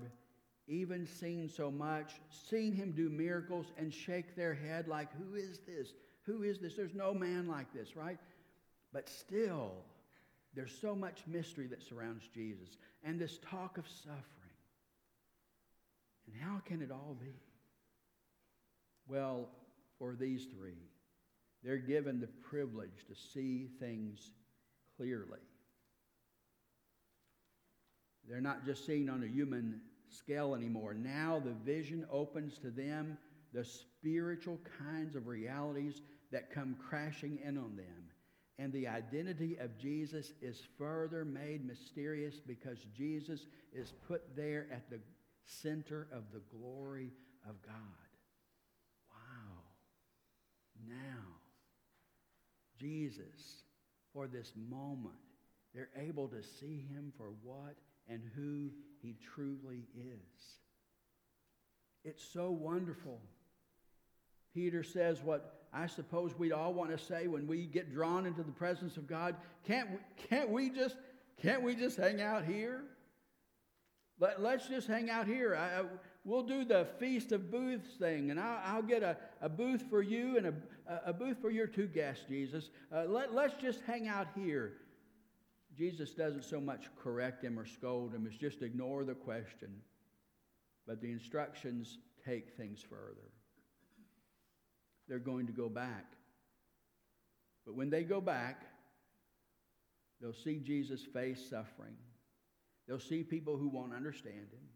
even 0.70 1.04
seen 1.04 1.48
so 1.48 1.68
much, 1.70 2.20
seen 2.30 2.72
him 2.72 2.92
do 2.92 3.10
miracles 3.10 3.72
and 3.76 3.92
shake 3.92 4.36
their 4.36 4.54
head 4.54 4.86
like, 4.86 5.08
Who 5.18 5.34
is 5.34 5.58
this? 5.66 5.92
Who 6.30 6.44
is 6.44 6.58
this? 6.58 6.74
There's 6.74 6.94
no 6.94 7.12
man 7.12 7.48
like 7.48 7.72
this, 7.72 7.96
right? 7.96 8.18
But 8.92 9.08
still, 9.08 9.72
there's 10.54 10.76
so 10.80 10.94
much 10.94 11.22
mystery 11.26 11.66
that 11.68 11.82
surrounds 11.82 12.28
Jesus 12.32 12.76
and 13.02 13.18
this 13.18 13.38
talk 13.38 13.78
of 13.78 13.88
suffering. 13.88 14.20
And 16.26 16.40
how 16.40 16.60
can 16.60 16.82
it 16.82 16.92
all 16.92 17.16
be? 17.20 17.34
Well, 19.08 19.48
for 19.98 20.14
these 20.14 20.46
three, 20.56 20.78
they're 21.64 21.78
given 21.78 22.20
the 22.20 22.28
privilege 22.28 23.06
to 23.08 23.14
see 23.14 23.68
things 23.80 24.30
clearly. 24.96 25.40
They're 28.28 28.40
not 28.40 28.64
just 28.64 28.86
seeing 28.86 29.10
on 29.10 29.24
a 29.24 29.26
human 29.26 29.80
scale 30.08 30.54
anymore. 30.54 30.94
Now 30.94 31.42
the 31.44 31.54
vision 31.64 32.06
opens 32.10 32.58
to 32.58 32.70
them 32.70 33.18
the 33.52 33.64
spiritual 33.64 34.60
kinds 34.78 35.16
of 35.16 35.26
realities 35.26 36.02
that 36.32 36.52
come 36.52 36.76
crashing 36.88 37.38
in 37.44 37.58
on 37.58 37.76
them. 37.76 38.10
And 38.58 38.72
the 38.72 38.88
identity 38.88 39.56
of 39.58 39.78
Jesus 39.78 40.32
is 40.42 40.62
further 40.76 41.24
made 41.24 41.66
mysterious 41.66 42.36
because 42.46 42.78
Jesus 42.94 43.46
is 43.72 43.94
put 44.06 44.36
there 44.36 44.66
at 44.70 44.90
the 44.90 45.00
center 45.44 46.08
of 46.12 46.24
the 46.32 46.42
glory 46.54 47.10
of 47.48 47.60
God. 47.62 47.74
Wow. 49.10 49.62
Now, 50.88 51.24
Jesus, 52.78 53.62
for 54.12 54.26
this 54.26 54.52
moment, 54.68 55.14
they're 55.74 55.88
able 55.96 56.28
to 56.28 56.42
see 56.42 56.84
him 56.92 57.12
for 57.16 57.32
what 57.42 57.76
and 58.08 58.20
who 58.36 58.70
he 59.00 59.16
truly 59.34 59.86
is. 59.96 60.58
It's 62.04 62.24
so 62.24 62.50
wonderful. 62.50 63.20
Peter 64.52 64.82
says 64.82 65.22
what 65.22 65.59
I 65.72 65.86
suppose 65.86 66.36
we'd 66.36 66.52
all 66.52 66.74
want 66.74 66.90
to 66.90 66.98
say 66.98 67.28
when 67.28 67.46
we 67.46 67.66
get 67.66 67.92
drawn 67.92 68.26
into 68.26 68.42
the 68.42 68.52
presence 68.52 68.96
of 68.96 69.06
God. 69.06 69.36
Can't 69.64 69.90
we, 69.90 69.96
can't 70.28 70.50
we 70.50 70.70
just 70.70 70.96
can't 71.40 71.62
we 71.62 71.74
just 71.74 71.96
hang 71.96 72.20
out 72.20 72.44
here? 72.44 72.82
Let, 74.18 74.42
let's 74.42 74.68
just 74.68 74.86
hang 74.86 75.08
out 75.08 75.26
here. 75.26 75.56
I, 75.56 75.80
I, 75.80 75.84
we'll 76.24 76.42
do 76.42 76.64
the 76.64 76.86
Feast 76.98 77.32
of 77.32 77.50
Booths 77.50 77.96
thing, 77.96 78.30
and 78.30 78.38
I'll, 78.38 78.60
I'll 78.64 78.82
get 78.82 79.02
a, 79.02 79.16
a, 79.40 79.48
booth 79.48 79.84
for 79.88 80.02
you 80.02 80.36
and 80.36 80.48
a, 80.48 80.54
a, 81.06 81.12
booth 81.14 81.38
for 81.40 81.50
your 81.50 81.66
two 81.66 81.86
guests, 81.86 82.26
Jesus. 82.28 82.68
Uh, 82.94 83.04
let, 83.04 83.34
let's 83.34 83.54
just 83.54 83.80
hang 83.86 84.06
out 84.06 84.26
here. 84.36 84.74
Jesus 85.74 86.10
doesn't 86.10 86.44
so 86.44 86.60
much 86.60 86.90
correct 87.02 87.42
him 87.42 87.58
or 87.58 87.64
scold 87.64 88.12
him, 88.12 88.26
it's 88.26 88.36
just 88.36 88.60
ignore 88.60 89.04
the 89.04 89.14
question. 89.14 89.70
But 90.86 91.00
the 91.00 91.10
instructions 91.10 91.96
take 92.26 92.50
things 92.56 92.82
further. 92.82 93.30
They're 95.10 95.18
going 95.18 95.48
to 95.48 95.52
go 95.52 95.68
back. 95.68 96.06
But 97.66 97.74
when 97.74 97.90
they 97.90 98.04
go 98.04 98.20
back, 98.20 98.62
they'll 100.20 100.32
see 100.32 100.60
Jesus 100.60 101.02
face 101.12 101.50
suffering. 101.50 101.96
They'll 102.86 103.00
see 103.00 103.24
people 103.24 103.56
who 103.56 103.68
won't 103.68 103.92
understand 103.92 104.36
him. 104.36 104.68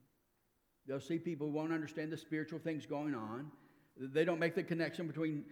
They'll 0.89 1.01
see 1.01 1.19
people 1.19 1.47
who 1.47 1.53
won't 1.53 1.73
understand 1.73 2.11
the 2.11 2.17
spiritual 2.17 2.59
things 2.59 2.85
going 2.85 3.15
on. 3.15 3.53
They 3.97 4.25
don't 4.25 4.41
make 4.41 4.57
the 4.57 4.65
connection 4.65 5.07
between, 5.07 5.45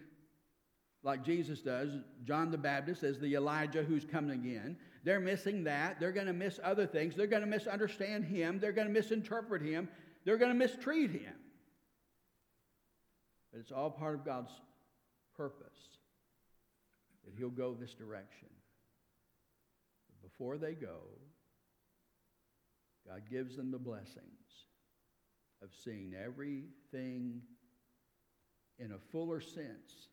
like 1.05 1.25
Jesus 1.25 1.61
does, 1.61 1.91
John 2.25 2.51
the 2.51 2.59
Baptist 2.59 3.05
as 3.05 3.21
the 3.21 3.35
Elijah 3.37 3.85
who's 3.85 4.05
coming 4.05 4.33
again. 4.33 4.77
They're 5.05 5.21
missing 5.21 5.63
that. 5.65 6.01
They're 6.01 6.11
going 6.11 6.27
to 6.27 6.33
miss 6.33 6.59
other 6.63 6.89
things. 6.89 7.15
They're 7.15 7.29
going 7.29 7.43
to 7.43 7.49
misunderstand 7.49 8.25
him. 8.25 8.59
They're 8.59 8.73
going 8.73 8.89
to 8.89 8.93
misinterpret 8.93 9.63
him. 9.63 9.89
They're 10.25 10.39
going 10.39 10.53
to 10.53 10.59
mistreat 10.59 11.13
him. 11.13 11.35
But 13.53 13.61
it's 13.61 13.71
all 13.71 13.91
part 13.91 14.15
of 14.15 14.25
God's 14.25 14.51
purpose 15.37 15.99
that 17.25 17.35
he'll 17.37 17.51
go 17.51 17.75
this 17.75 17.95
direction. 17.95 18.49
But 20.09 20.31
before 20.31 20.59
they 20.59 20.75
go, 20.75 20.99
God 23.07 23.23
gives 23.31 23.57
them 23.57 23.71
the 23.71 23.79
blessings 23.79 24.27
of 25.63 25.71
seeing 25.85 26.15
everything 26.15 27.43
in 28.79 28.93
a 28.93 28.99
fuller 29.11 29.41
sense, 29.41 30.09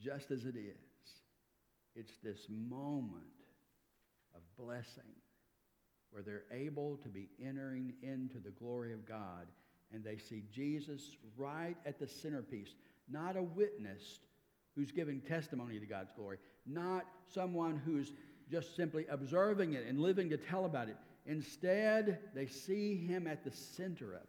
just 0.00 0.30
as 0.30 0.44
it 0.44 0.56
is. 0.56 0.74
It's 1.94 2.16
this 2.22 2.46
moment 2.48 3.24
of 4.34 4.40
blessing 4.58 5.02
where 6.10 6.22
they're 6.22 6.44
able 6.52 6.96
to 6.98 7.08
be 7.08 7.28
entering 7.44 7.92
into 8.02 8.38
the 8.38 8.50
glory 8.50 8.92
of 8.92 9.06
God 9.06 9.46
and 9.92 10.02
they 10.02 10.16
see 10.16 10.42
Jesus 10.52 11.16
right 11.36 11.76
at 11.86 11.98
the 11.98 12.08
centerpiece, 12.08 12.74
not 13.08 13.36
a 13.36 13.42
witness 13.42 14.18
who's 14.74 14.90
giving 14.90 15.20
testimony 15.20 15.78
to 15.78 15.86
God's 15.86 16.12
glory, 16.16 16.38
not 16.66 17.04
someone 17.32 17.80
who's 17.84 18.12
just 18.50 18.76
simply 18.76 19.06
observing 19.08 19.74
it 19.74 19.86
and 19.86 19.98
living 19.98 20.28
to 20.30 20.36
tell 20.36 20.64
about 20.64 20.88
it. 20.88 20.96
Instead, 21.26 22.18
they 22.34 22.46
see 22.46 22.96
him 22.96 23.26
at 23.26 23.44
the 23.44 23.50
center 23.50 24.14
of 24.14 24.20
it. 24.20 24.28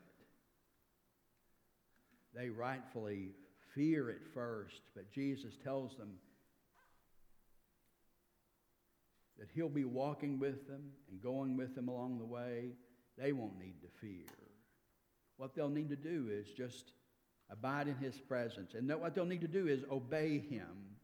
They 2.33 2.49
rightfully 2.49 3.31
fear 3.73 4.09
at 4.09 4.23
first, 4.33 4.81
but 4.95 5.11
Jesus 5.11 5.53
tells 5.63 5.95
them 5.95 6.13
that 9.37 9.49
He'll 9.53 9.69
be 9.69 9.85
walking 9.85 10.39
with 10.39 10.67
them 10.67 10.91
and 11.09 11.21
going 11.21 11.57
with 11.57 11.75
them 11.75 11.87
along 11.87 12.17
the 12.17 12.25
way, 12.25 12.71
they 13.17 13.31
won't 13.31 13.59
need 13.59 13.81
to 13.81 13.87
fear. 14.01 14.25
What 15.37 15.53
they'll 15.53 15.69
need 15.69 15.89
to 15.89 15.95
do 15.95 16.29
is 16.31 16.47
just 16.51 16.93
abide 17.49 17.87
in 17.87 17.95
His 17.95 18.17
presence. 18.17 18.73
And 18.73 18.89
what 18.99 19.15
they'll 19.15 19.25
need 19.25 19.41
to 19.41 19.47
do 19.47 19.67
is 19.67 19.83
obey 19.91 20.39
Him. 20.39 20.95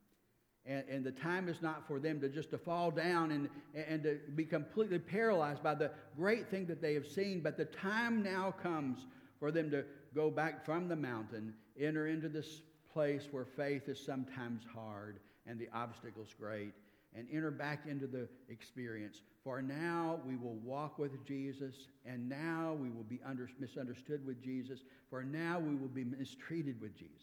And, 0.65 0.83
and 0.89 1.03
the 1.03 1.11
time 1.11 1.49
is 1.49 1.61
not 1.61 1.87
for 1.87 1.99
them 1.99 2.21
to 2.21 2.29
just 2.29 2.51
to 2.51 2.57
fall 2.57 2.91
down 2.91 3.31
and, 3.31 3.49
and 3.73 4.03
to 4.03 4.19
be 4.35 4.45
completely 4.45 4.99
paralyzed 4.99 5.63
by 5.63 5.73
the 5.73 5.91
great 6.15 6.49
thing 6.49 6.67
that 6.67 6.81
they 6.81 6.93
have 6.93 7.07
seen. 7.07 7.41
But 7.41 7.57
the 7.57 7.65
time 7.65 8.21
now 8.21 8.53
comes 8.61 9.05
for 9.39 9.51
them 9.51 9.71
to 9.71 9.83
go 10.13 10.29
back 10.29 10.65
from 10.65 10.87
the 10.87 10.95
mountain, 10.95 11.53
enter 11.79 12.07
into 12.07 12.29
this 12.29 12.61
place 12.93 13.27
where 13.31 13.45
faith 13.45 13.89
is 13.89 13.99
sometimes 13.99 14.63
hard 14.71 15.19
and 15.47 15.59
the 15.59 15.69
obstacles 15.73 16.35
great 16.39 16.73
and 17.15 17.27
enter 17.31 17.51
back 17.51 17.85
into 17.87 18.07
the 18.07 18.27
experience 18.49 19.21
For 19.43 19.61
now 19.61 20.19
we 20.25 20.35
will 20.35 20.57
walk 20.63 20.99
with 20.99 21.25
Jesus, 21.25 21.73
and 22.05 22.29
now 22.29 22.77
we 22.79 22.89
will 22.89 23.03
be 23.03 23.19
under, 23.25 23.49
misunderstood 23.59 24.25
with 24.25 24.41
Jesus. 24.43 24.79
For 25.09 25.23
now 25.23 25.59
we 25.59 25.75
will 25.75 25.87
be 25.87 26.03
mistreated 26.03 26.79
with 26.79 26.95
Jesus. 26.95 27.15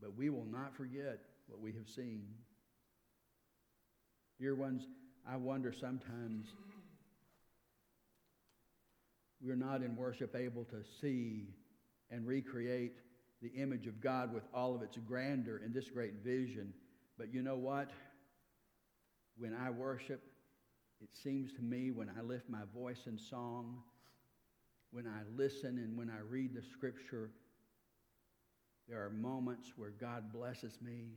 But 0.00 0.16
we 0.16 0.30
will 0.30 0.46
not 0.50 0.76
forget 0.76 1.20
what 1.46 1.60
we 1.60 1.72
have 1.72 1.88
seen. 1.88 2.24
Dear 4.40 4.54
ones, 4.54 4.82
I 5.28 5.36
wonder 5.36 5.72
sometimes 5.72 6.46
we're 9.40 9.54
not 9.54 9.82
in 9.82 9.96
worship 9.96 10.34
able 10.34 10.64
to 10.64 10.82
see 11.00 11.46
and 12.10 12.26
recreate 12.26 12.96
the 13.42 13.48
image 13.48 13.86
of 13.86 14.00
God 14.00 14.32
with 14.32 14.44
all 14.52 14.74
of 14.74 14.82
its 14.82 14.96
grandeur 15.06 15.60
and 15.64 15.72
this 15.72 15.88
great 15.88 16.14
vision. 16.24 16.72
But 17.18 17.32
you 17.32 17.42
know 17.42 17.56
what? 17.56 17.90
When 19.38 19.54
I 19.54 19.70
worship, 19.70 20.22
it 21.00 21.10
seems 21.12 21.52
to 21.54 21.62
me 21.62 21.90
when 21.90 22.10
I 22.16 22.22
lift 22.22 22.48
my 22.48 22.62
voice 22.74 23.06
in 23.06 23.18
song, 23.18 23.82
when 24.92 25.06
I 25.06 25.20
listen 25.36 25.78
and 25.78 25.96
when 25.96 26.08
I 26.08 26.20
read 26.28 26.54
the 26.54 26.62
scripture, 26.62 27.30
there 28.88 29.04
are 29.04 29.10
moments 29.10 29.72
where 29.76 29.90
God 29.90 30.32
blesses 30.32 30.78
me 30.80 31.08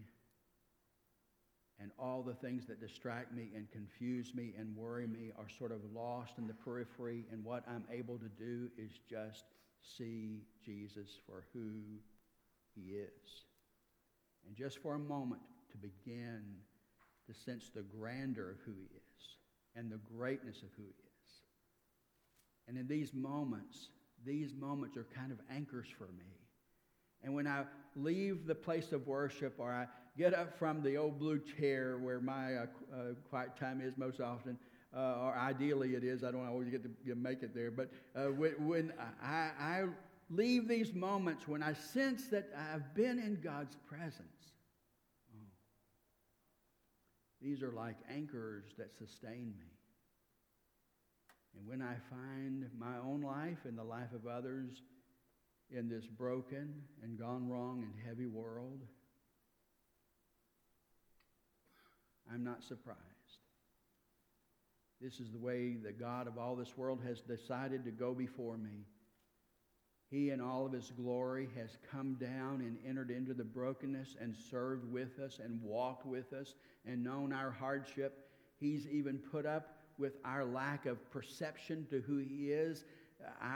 and 1.80 1.92
all 1.98 2.22
the 2.22 2.34
things 2.34 2.66
that 2.68 2.82
distract 2.82 3.34
me 3.34 3.52
and 3.56 3.72
confuse 3.72 4.36
me 4.36 4.54
and 4.58 4.76
worry 4.76 5.08
me 5.08 5.32
are 5.38 5.48
sort 5.58 5.72
of 5.72 5.80
lost 5.94 6.34
in 6.38 6.46
the 6.46 6.54
periphery, 6.54 7.26
and 7.32 7.44
what 7.44 7.64
I'm 7.70 7.86
able 7.92 8.18
to 8.18 8.28
do 8.38 8.70
is 8.78 9.00
just 9.10 9.46
see 9.98 10.42
Jesus 10.66 11.20
for 11.26 11.46
who 11.54 11.70
he 12.76 12.96
is. 12.96 13.46
And 14.46 14.56
just 14.58 14.80
for 14.80 14.96
a 14.96 15.00
moment 15.00 15.42
to 15.72 15.78
begin 15.78 16.44
to 17.30 17.40
sense 17.40 17.70
the 17.74 17.82
grandeur 17.82 18.52
of 18.52 18.58
who 18.66 18.72
he 18.72 18.88
is 18.96 19.38
and 19.76 19.92
the 19.92 20.00
greatness 20.18 20.58
of 20.58 20.70
who 20.76 20.84
he 20.84 20.90
is. 20.90 21.32
And 22.68 22.78
in 22.78 22.88
these 22.88 23.14
moments, 23.14 23.90
these 24.26 24.54
moments 24.54 24.98
are 24.98 25.06
kind 25.16 25.32
of 25.32 25.40
anchors 25.54 25.88
for 25.98 26.06
me. 26.06 26.26
And 27.24 27.34
when 27.34 27.48
I 27.48 27.64
leave 27.96 28.48
the 28.48 28.56
place 28.56 28.92
of 28.92 29.08
worship 29.08 29.56
or 29.58 29.72
I 29.72 29.88
get 30.18 30.34
up 30.34 30.58
from 30.58 30.82
the 30.82 30.98
old 30.98 31.20
blue 31.20 31.40
chair 31.40 31.98
where 31.98 32.20
my 32.20 32.56
uh, 32.56 32.66
uh, 32.94 32.98
quiet 33.30 33.56
time 33.58 33.82
is 33.82 33.94
most 33.98 34.20
often, 34.22 34.58
uh, 34.96 35.00
or 35.22 35.36
ideally 35.38 35.96
it 35.96 36.04
is, 36.04 36.24
I 36.24 36.32
don't 36.32 36.48
always 36.48 36.70
get 36.70 36.84
to 36.84 37.16
make 37.16 37.44
it 37.44 37.54
there, 37.54 37.72
but 37.72 37.90
uh, 38.16 38.32
when, 38.32 38.52
when 38.68 38.94
I, 39.22 39.52
I 39.60 39.84
leave 40.30 40.68
these 40.68 40.94
moments, 40.94 41.48
when 41.48 41.62
I 41.62 41.74
sense 41.74 42.28
that 42.28 42.50
I've 42.74 42.96
been 42.96 43.20
in 43.20 43.40
God's 43.42 43.76
presence, 43.88 44.54
these 47.42 47.64
are 47.64 47.72
like 47.72 47.96
anchors 48.14 48.66
that 48.78 48.96
sustain 48.98 49.54
me. 49.58 49.72
And 51.58 51.68
when 51.68 51.82
I 51.82 51.96
find 52.10 52.66
my 52.78 52.98
own 53.04 53.22
life 53.22 53.60
and 53.66 53.78
the 53.78 53.84
life 53.84 54.14
of 54.14 54.28
others 54.28 54.82
in 55.72 55.90
this 55.90 56.06
broken 56.06 56.74
and 57.04 57.18
gone 57.18 57.50
wrong 57.50 57.84
and 57.84 57.94
heavy 58.06 58.28
world, 58.28 58.82
I'm 62.32 62.44
not 62.44 62.64
surprised. 62.64 63.00
This 65.02 65.20
is 65.20 65.32
the 65.32 65.40
way 65.40 65.78
the 65.82 65.94
God 65.94 66.28
of 66.28 66.38
all 66.38 66.56
this 66.56 66.78
world 66.78 67.00
has 67.08 67.22
decided 67.22 67.86
to 67.86 67.92
go 67.92 68.14
before 68.14 68.58
me. 68.58 68.86
He, 70.10 70.32
in 70.32 70.42
all 70.42 70.66
of 70.66 70.72
his 70.72 70.92
glory, 70.98 71.50
has 71.56 71.78
come 71.92 72.16
down 72.16 72.62
and 72.62 72.78
entered 72.88 73.12
into 73.12 73.36
the 73.36 73.44
brokenness 73.44 74.16
and 74.20 74.36
served 74.36 74.92
with 74.92 75.20
us 75.20 75.40
and 75.44 75.62
walked 75.62 76.06
with 76.06 76.34
us 76.34 76.56
and 76.86 77.04
known 77.04 77.32
our 77.32 77.52
hardship. 77.52 78.28
He's 78.60 78.88
even 78.88 79.20
put 79.20 79.46
up 79.46 79.78
with 80.00 80.14
our 80.26 80.46
lack 80.46 80.88
of 80.88 81.12
perception 81.12 81.86
to 81.92 82.02
who 82.02 82.18
he 82.18 82.52
is, 82.52 82.86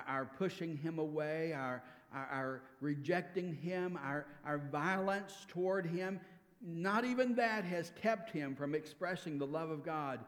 our, 0.08 0.30
pushing 0.38 0.78
him 0.78 1.00
away, 1.00 1.54
our, 1.54 1.82
our, 2.14 2.28
our 2.32 2.62
rejecting 2.82 3.56
him, 3.56 3.98
our, 4.04 4.28
our 4.46 4.60
violence 4.60 5.46
toward 5.48 5.88
him. 5.88 6.20
Not 6.62 7.04
even 7.04 7.34
that 7.36 7.66
has 7.66 7.92
kept 8.00 8.30
him 8.30 8.56
from 8.56 8.76
expressing 8.76 9.40
the 9.40 9.48
love 9.48 9.72
of 9.72 9.84
God. 9.84 10.20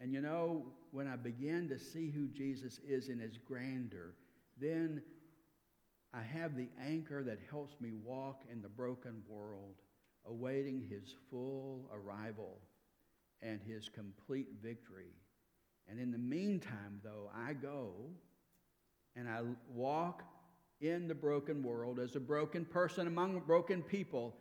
And 0.00 0.12
you 0.12 0.20
know, 0.20 0.64
when 0.92 1.08
I 1.08 1.16
begin 1.16 1.68
to 1.70 1.78
see 1.78 2.10
who 2.10 2.28
Jesus 2.28 2.78
is 2.86 3.08
in 3.08 3.18
his 3.18 3.38
grandeur, 3.38 4.14
then 4.60 5.02
I 6.14 6.22
have 6.22 6.56
the 6.56 6.68
anchor 6.80 7.22
that 7.24 7.38
helps 7.50 7.80
me 7.80 7.92
walk 8.04 8.42
in 8.50 8.62
the 8.62 8.68
broken 8.68 9.22
world, 9.28 9.74
awaiting 10.26 10.86
his 10.88 11.14
full 11.30 11.90
arrival 11.92 12.60
and 13.42 13.60
his 13.60 13.88
complete 13.88 14.48
victory. 14.62 15.12
And 15.88 15.98
in 15.98 16.12
the 16.12 16.18
meantime, 16.18 17.00
though, 17.02 17.30
I 17.34 17.52
go 17.54 17.92
and 19.16 19.28
I 19.28 19.40
walk 19.68 20.22
in 20.80 21.08
the 21.08 21.14
broken 21.14 21.62
world 21.62 21.98
as 21.98 22.16
a 22.16 22.20
broken 22.20 22.64
person 22.64 23.06
among 23.06 23.40
broken 23.40 23.82
people 23.82 24.36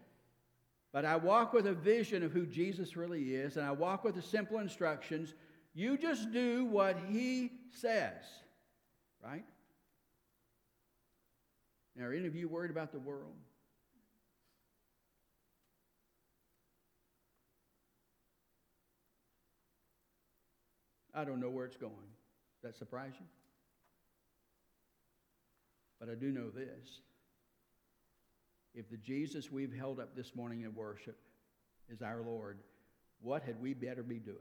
but 0.93 1.05
I 1.05 1.15
walk 1.15 1.53
with 1.53 1.65
a 1.65 1.73
vision 1.73 2.21
of 2.21 2.31
who 2.31 2.45
Jesus 2.45 2.95
really 2.95 3.33
is, 3.33 3.57
and 3.57 3.65
I 3.65 3.71
walk 3.71 4.03
with 4.03 4.13
the 4.13 4.21
simple 4.21 4.59
instructions. 4.59 5.33
You 5.73 5.97
just 5.97 6.31
do 6.31 6.65
what 6.65 6.95
he 7.09 7.51
says, 7.71 8.23
right? 9.21 9.43
Now, 11.95 12.05
are 12.05 12.13
any 12.13 12.27
of 12.27 12.35
you 12.35 12.47
worried 12.47 12.71
about 12.71 12.91
the 12.91 12.99
world? 12.99 13.35
I 21.13 21.23
don't 21.23 21.39
know 21.39 21.49
where 21.49 21.65
it's 21.65 21.77
going. 21.77 21.93
That 22.63 22.75
surprise 22.75 23.11
you? 23.19 23.25
But 25.99 26.09
I 26.09 26.15
do 26.15 26.31
know 26.31 26.49
this 26.49 27.01
if 28.73 28.89
the 28.89 28.97
Jesus 28.97 29.51
we've 29.51 29.73
held 29.73 29.99
up 29.99 30.15
this 30.15 30.35
morning 30.35 30.63
in 30.63 30.73
worship 30.73 31.17
is 31.89 32.01
our 32.01 32.21
Lord, 32.21 32.57
what 33.21 33.43
had 33.43 33.61
we 33.61 33.73
better 33.73 34.01
be 34.01 34.17
doing? 34.17 34.37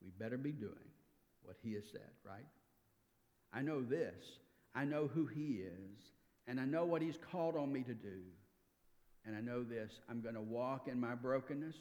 We 0.00 0.10
better 0.10 0.36
be 0.36 0.52
doing 0.52 0.72
what 1.42 1.56
he 1.62 1.74
has 1.74 1.84
said, 1.90 2.10
right? 2.24 2.46
I 3.52 3.62
know 3.62 3.82
this. 3.82 4.38
I 4.78 4.84
know 4.84 5.08
who 5.12 5.26
he 5.26 5.60
is, 5.60 5.98
and 6.46 6.60
I 6.60 6.64
know 6.64 6.84
what 6.84 7.02
he's 7.02 7.18
called 7.32 7.56
on 7.56 7.72
me 7.72 7.82
to 7.82 7.94
do. 7.94 8.20
And 9.26 9.34
I 9.34 9.40
know 9.40 9.64
this 9.64 9.98
I'm 10.08 10.20
going 10.20 10.36
to 10.36 10.40
walk 10.40 10.86
in 10.86 11.00
my 11.00 11.16
brokenness 11.16 11.74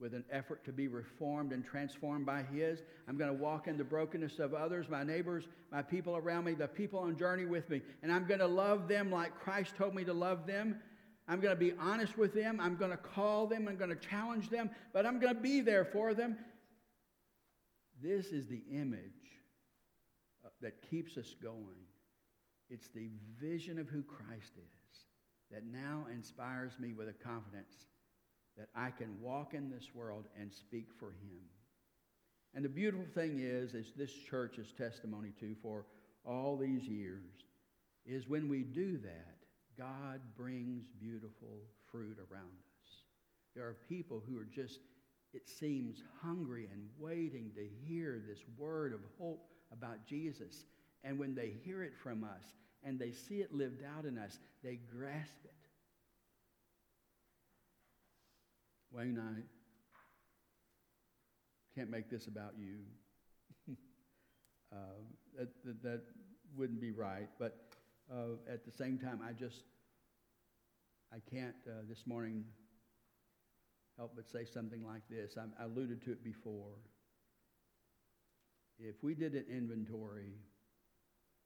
with 0.00 0.12
an 0.12 0.24
effort 0.28 0.64
to 0.64 0.72
be 0.72 0.88
reformed 0.88 1.52
and 1.52 1.64
transformed 1.64 2.26
by 2.26 2.42
His. 2.42 2.82
I'm 3.08 3.16
going 3.16 3.30
to 3.30 3.40
walk 3.40 3.68
in 3.68 3.78
the 3.78 3.84
brokenness 3.84 4.40
of 4.40 4.54
others, 4.54 4.88
my 4.88 5.04
neighbors, 5.04 5.44
my 5.70 5.82
people 5.82 6.16
around 6.16 6.42
me, 6.44 6.54
the 6.54 6.66
people 6.66 6.98
on 6.98 7.16
journey 7.16 7.44
with 7.44 7.70
me. 7.70 7.80
And 8.02 8.10
I'm 8.10 8.26
going 8.26 8.40
to 8.40 8.48
love 8.48 8.88
them 8.88 9.12
like 9.12 9.38
Christ 9.38 9.76
told 9.76 9.94
me 9.94 10.02
to 10.02 10.12
love 10.12 10.44
them. 10.44 10.80
I'm 11.28 11.38
going 11.38 11.54
to 11.54 11.60
be 11.60 11.74
honest 11.78 12.18
with 12.18 12.34
them. 12.34 12.58
I'm 12.60 12.74
going 12.74 12.90
to 12.90 12.96
call 12.96 13.46
them. 13.46 13.68
I'm 13.68 13.76
going 13.76 13.96
to 13.96 14.08
challenge 14.08 14.50
them. 14.50 14.68
But 14.92 15.06
I'm 15.06 15.20
going 15.20 15.36
to 15.36 15.40
be 15.40 15.60
there 15.60 15.84
for 15.84 16.12
them. 16.12 16.36
This 18.02 18.26
is 18.26 18.48
the 18.48 18.62
image 18.72 19.00
uh, 20.44 20.48
that 20.60 20.82
keeps 20.90 21.16
us 21.16 21.36
going. 21.40 21.86
It's 22.72 22.88
the 22.88 23.10
vision 23.38 23.78
of 23.78 23.90
who 23.90 24.02
Christ 24.02 24.52
is 24.56 25.04
that 25.50 25.66
now 25.66 26.06
inspires 26.10 26.72
me 26.80 26.94
with 26.94 27.06
a 27.10 27.12
confidence 27.12 27.74
that 28.56 28.68
I 28.74 28.88
can 28.88 29.20
walk 29.20 29.52
in 29.52 29.68
this 29.68 29.94
world 29.94 30.24
and 30.40 30.50
speak 30.50 30.86
for 30.98 31.10
him. 31.10 31.42
And 32.54 32.64
the 32.64 32.70
beautiful 32.70 33.04
thing 33.14 33.40
is, 33.40 33.74
is 33.74 33.92
this 33.94 34.14
church 34.14 34.56
is 34.56 34.72
testimony 34.72 35.32
to 35.40 35.54
for 35.60 35.84
all 36.24 36.56
these 36.56 36.84
years, 36.84 37.44
is 38.06 38.26
when 38.26 38.48
we 38.48 38.62
do 38.62 38.96
that, 38.98 39.36
God 39.78 40.22
brings 40.34 40.86
beautiful 40.98 41.60
fruit 41.90 42.16
around 42.18 42.56
us. 42.82 42.90
There 43.54 43.66
are 43.66 43.76
people 43.86 44.22
who 44.26 44.38
are 44.38 44.48
just, 44.50 44.80
it 45.34 45.46
seems, 45.46 46.02
hungry 46.22 46.68
and 46.72 46.88
waiting 46.98 47.50
to 47.54 47.68
hear 47.86 48.22
this 48.26 48.40
word 48.56 48.94
of 48.94 49.00
hope 49.18 49.44
about 49.70 50.06
Jesus. 50.06 50.64
And 51.04 51.18
when 51.18 51.34
they 51.34 51.52
hear 51.64 51.82
it 51.82 51.92
from 52.02 52.24
us 52.24 52.44
and 52.84 52.98
they 52.98 53.12
see 53.12 53.36
it 53.36 53.52
lived 53.52 53.82
out 53.96 54.04
in 54.04 54.18
us, 54.18 54.38
they 54.62 54.78
grasp 54.90 55.44
it 55.44 55.52
Wayne, 58.92 59.18
I 59.18 59.40
can't 61.74 61.88
make 61.90 62.10
this 62.10 62.26
about 62.26 62.52
you. 62.58 62.80
uh, 64.72 64.76
that, 65.38 65.48
that, 65.64 65.82
that, 65.82 66.00
wouldn't 66.54 66.82
be 66.82 66.90
right. 66.90 67.30
But 67.38 67.58
uh, 68.12 68.36
at 68.46 68.66
the 68.66 68.70
same 68.70 68.98
time, 68.98 69.20
I 69.26 69.32
just, 69.32 69.64
I 71.10 71.16
can't 71.34 71.54
uh, 71.66 71.84
this 71.88 72.06
morning 72.06 72.44
help 73.96 74.12
but 74.14 74.28
say 74.28 74.44
something 74.44 74.84
like 74.86 75.00
this. 75.08 75.38
I, 75.38 75.44
I 75.58 75.64
alluded 75.64 76.04
to 76.04 76.12
it 76.12 76.22
before. 76.22 76.74
If 78.78 79.02
we 79.02 79.14
did 79.14 79.32
an 79.32 79.46
inventory 79.50 80.34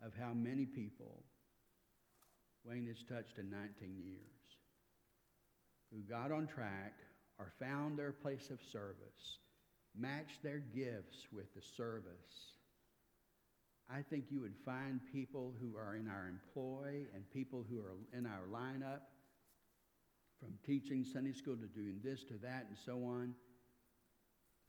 of 0.04 0.12
how 0.18 0.32
many 0.32 0.66
people 0.66 1.22
Wayne 2.64 2.86
has 2.86 3.02
touched 3.04 3.38
in 3.38 3.50
19 3.50 4.02
years 4.04 4.20
who 5.92 6.00
got 6.00 6.32
on 6.32 6.46
track 6.46 6.94
or 7.38 7.52
found 7.60 7.98
their 7.98 8.12
place 8.12 8.50
of 8.50 8.60
service 8.72 9.38
match 9.98 10.38
their 10.42 10.58
gifts 10.74 11.26
with 11.32 11.54
the 11.54 11.62
service. 11.62 12.56
I 13.88 14.02
think 14.02 14.26
you 14.30 14.40
would 14.40 14.56
find 14.64 15.00
people 15.12 15.54
who 15.60 15.76
are 15.76 15.94
in 15.94 16.08
our 16.08 16.28
employ 16.28 17.06
and 17.14 17.30
people 17.30 17.64
who 17.68 17.78
are 17.78 17.94
in 18.12 18.26
our 18.26 18.46
lineup, 18.52 19.00
from 20.38 20.52
teaching 20.66 21.04
Sunday 21.04 21.32
school 21.32 21.56
to 21.56 21.66
doing 21.66 22.00
this 22.04 22.24
to 22.24 22.34
that 22.42 22.66
and 22.68 22.76
so 22.84 23.04
on. 23.04 23.32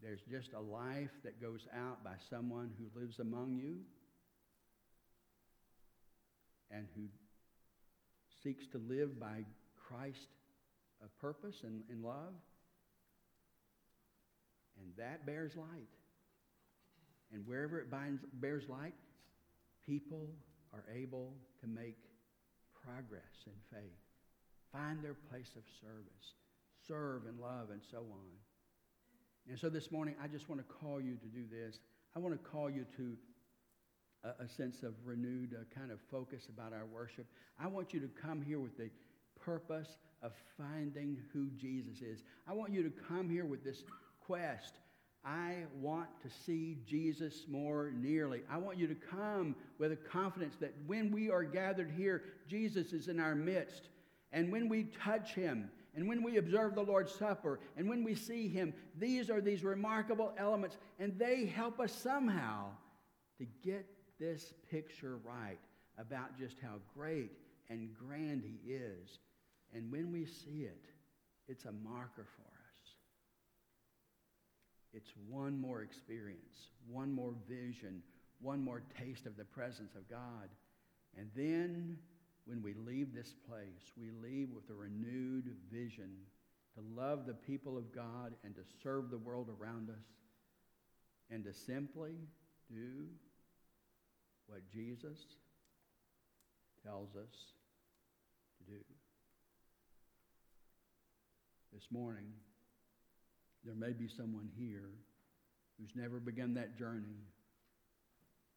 There's 0.02 0.22
just 0.22 0.54
a 0.54 0.62
life 0.62 1.12
that 1.24 1.42
goes 1.42 1.68
out 1.76 2.04
by 2.04 2.14
someone 2.30 2.72
who 2.78 3.00
lives 3.00 3.20
among 3.20 3.56
you 3.56 3.80
and 6.72 6.86
who 6.96 7.04
seeks 8.44 8.68
to 8.68 8.78
live 8.78 9.20
by 9.20 9.44
Christ 9.88 10.28
of 11.02 11.08
uh, 11.08 11.22
purpose 11.22 11.58
and, 11.64 11.84
and 11.90 12.04
love. 12.04 12.34
And 14.80 14.92
that 14.98 15.26
bears 15.26 15.56
light. 15.56 15.90
And 17.34 17.46
wherever 17.46 17.80
it 17.80 17.92
binds, 17.92 18.22
bears 18.34 18.64
light, 18.70 18.94
people 19.86 20.28
are 20.74 20.84
able 20.94 21.34
to 21.62 21.68
make 21.68 21.98
progress 22.84 23.46
in 23.46 23.54
faith, 23.72 24.00
find 24.72 25.04
their 25.04 25.16
place 25.30 25.52
of 25.56 25.64
service, 25.82 26.34
serve 26.88 27.26
and 27.28 27.40
love, 27.40 27.70
and 27.72 27.82
so 27.92 27.98
on. 27.98 28.32
And 29.50 29.58
so 29.58 29.70
this 29.70 29.92
morning, 29.92 30.16
I 30.22 30.28
just 30.28 30.50
want 30.50 30.62
to 30.62 30.74
call 30.82 31.00
you 31.02 31.16
to 31.16 31.28
do 31.28 31.44
this. 31.50 31.80
I 32.16 32.20
want 32.20 32.34
to 32.34 32.50
call 32.50 32.70
you 32.70 32.86
to 32.98 33.18
a, 34.28 34.44
a 34.44 34.48
sense 34.48 34.84
of 34.84 34.94
renewed 35.06 35.54
uh, 35.54 35.64
kind 35.78 35.92
of 35.92 36.00
focus 36.12 36.48
about 36.50 36.74
our 36.74 36.86
worship. 36.86 37.26
I 37.60 37.68
want 37.68 37.94
you 37.94 38.00
to 38.00 38.10
come 38.22 38.42
here 38.42 38.60
with 38.60 38.78
the 38.78 38.90
purpose 39.40 39.98
of 40.22 40.32
finding 40.58 41.18
who 41.34 41.48
Jesus 41.58 42.02
is. 42.02 42.24
I 42.48 42.54
want 42.54 42.74
you 42.74 42.84
to 42.84 42.92
come 43.08 43.30
here 43.30 43.46
with 43.46 43.64
this 43.64 43.84
quest. 44.26 44.76
I 45.24 45.64
want 45.80 46.10
to 46.24 46.30
see 46.46 46.78
Jesus 46.86 47.46
more 47.50 47.92
nearly. 47.96 48.42
I 48.50 48.58
want 48.58 48.78
you 48.78 48.88
to 48.88 48.96
come 48.96 49.56
with 49.78 49.92
a 49.92 49.96
confidence 49.96 50.56
that 50.60 50.74
when 50.86 51.12
we 51.12 51.30
are 51.30 51.44
gathered 51.44 51.92
here, 51.92 52.24
Jesus 52.48 52.94
is 52.94 53.08
in 53.08 53.20
our 53.20 53.36
midst. 53.36 53.90
And 54.32 54.52
when 54.52 54.70
we 54.70 54.86
touch 55.04 55.34
him, 55.34 55.70
and 55.96 56.08
when 56.08 56.22
we 56.22 56.38
observe 56.38 56.76
the 56.76 56.84
Lord's 56.84 57.14
Supper, 57.14 57.60
and 57.76 57.90
when 57.90 58.04
we 58.04 58.14
see 58.16 58.48
him, 58.48 58.74
these 58.98 59.30
are 59.30 59.42
these 59.42 59.64
remarkable 59.64 60.34
elements, 60.38 60.78
and 61.00 61.18
they 61.18 61.46
help 61.46 61.80
us 61.80 61.92
somehow 61.92 62.68
to 63.40 63.46
get 63.64 63.86
this 64.20 64.54
picture 64.70 65.18
right 65.24 65.60
about 65.98 66.38
just 66.38 66.58
how 66.62 66.76
great 66.96 67.32
and 67.70 67.90
grand 67.94 68.44
he 68.44 68.72
is. 68.72 69.20
And 69.74 69.92
when 69.92 70.12
we 70.12 70.26
see 70.26 70.64
it, 70.64 70.86
it's 71.48 71.66
a 71.66 71.72
marker 71.72 72.26
for 72.36 72.42
us. 72.42 72.94
It's 74.94 75.12
one 75.30 75.60
more 75.60 75.82
experience, 75.82 76.70
one 76.88 77.12
more 77.12 77.34
vision, 77.48 78.02
one 78.42 78.64
more 78.64 78.82
taste 79.00 79.26
of 79.26 79.38
the 79.38 79.44
presence 79.44 79.96
of 79.96 80.10
God. 80.10 80.50
And 81.18 81.30
then 81.36 81.98
when 82.46 82.62
we 82.62 82.74
leave 82.74 83.14
this 83.14 83.34
place, 83.48 83.92
we 83.98 84.12
leave 84.24 84.50
with 84.54 84.70
a 84.70 84.74
renewed 84.74 85.56
vision 85.72 86.12
to 86.76 86.84
love 86.96 87.26
the 87.26 87.34
people 87.34 87.78
of 87.78 87.94
God 87.94 88.34
and 88.44 88.56
to 88.56 88.62
serve 88.84 89.10
the 89.10 89.18
world 89.18 89.50
around 89.60 89.90
us 89.90 90.06
and 91.30 91.44
to 91.44 91.54
simply 91.54 92.14
do 92.70 93.08
what 94.48 94.62
Jesus 94.74 95.18
tells 96.86 97.10
us 97.16 97.36
to 98.58 98.72
do. 98.72 98.80
This 101.74 101.84
morning, 101.92 102.32
there 103.64 103.76
may 103.76 103.92
be 103.92 104.08
someone 104.08 104.50
here 104.58 104.90
who's 105.80 105.92
never 105.96 106.20
begun 106.20 106.54
that 106.56 106.78
journey. 106.78 107.22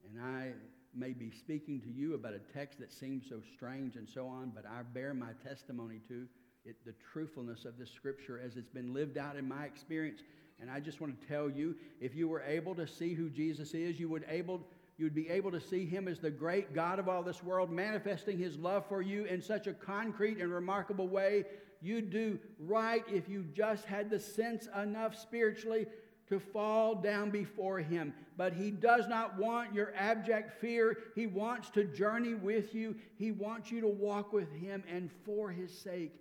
And 0.09 0.23
I 0.23 0.53
may 0.95 1.13
be 1.13 1.31
speaking 1.31 1.81
to 1.83 1.91
you 1.91 2.15
about 2.15 2.35
a 2.35 2.39
text 2.53 2.79
that 2.79 2.93
seems 2.93 3.29
so 3.29 3.41
strange 3.55 3.97
and 3.97 4.09
so 4.09 4.27
on, 4.27 4.53
but 4.55 4.65
I 4.67 4.83
bear 4.95 5.13
my 5.13 5.33
testimony 5.47 6.01
to 6.09 6.27
it, 6.65 6.77
the 6.85 6.95
truthfulness 7.13 7.65
of 7.65 7.79
this 7.79 7.91
scripture 7.91 8.41
as 8.43 8.57
it's 8.57 8.69
been 8.69 8.93
lived 8.95 9.19
out 9.19 9.37
in 9.37 9.47
my 9.47 9.65
experience. 9.65 10.21
And 10.61 10.71
I 10.71 10.81
just 10.81 11.01
want 11.01 11.21
to 11.21 11.27
tell 11.27 11.51
you 11.51 11.75
if 12.01 12.15
you 12.15 12.29
were 12.29 12.43
able 12.43 12.75
to 12.75 12.87
see 12.87 13.15
who 13.15 13.31
Jesus 13.31 13.75
is, 13.75 13.99
you 13.99 14.09
would 14.09 14.25
able 14.29 14.61
you 15.01 15.07
would 15.07 15.15
be 15.15 15.31
able 15.31 15.51
to 15.51 15.61
see 15.63 15.87
him 15.87 16.07
as 16.07 16.19
the 16.19 16.31
great 16.31 16.75
God 16.75 16.99
of 16.99 17.09
all 17.09 17.23
this 17.23 17.43
world, 17.43 17.71
manifesting 17.71 18.37
his 18.37 18.59
love 18.59 18.85
for 18.87 19.01
you 19.01 19.25
in 19.25 19.41
such 19.41 19.67
a 19.67 19.73
concrete 19.73 20.37
and 20.37 20.53
remarkable 20.53 21.09
way. 21.09 21.47
You'd 21.81 22.11
do 22.11 22.39
right 22.59 23.03
if 23.09 23.27
you 23.27 23.47
just 23.55 23.87
had 23.87 24.11
the 24.11 24.21
sense 24.21 24.69
enough 24.79 25.17
spiritually 25.17 25.87
to 26.29 26.39
fall 26.39 26.95
down 26.95 27.31
before 27.31 27.79
him. 27.79 28.13
But 28.37 28.53
he 28.53 28.71
does 28.71 29.09
not 29.09 29.39
want 29.39 29.73
your 29.73 29.95
abject 29.97 30.61
fear. 30.61 30.99
He 31.15 31.27
wants 31.27 31.71
to 31.71 31.85
journey 31.85 32.35
with 32.35 32.75
you. 32.75 32.95
He 33.17 33.33
wants 33.33 33.71
you 33.71 33.81
to 33.81 33.89
walk 33.89 34.35
with 34.35 34.53
him 34.53 34.85
and 34.87 35.11
for 35.25 35.51
his 35.51 35.73
sake 35.77 36.13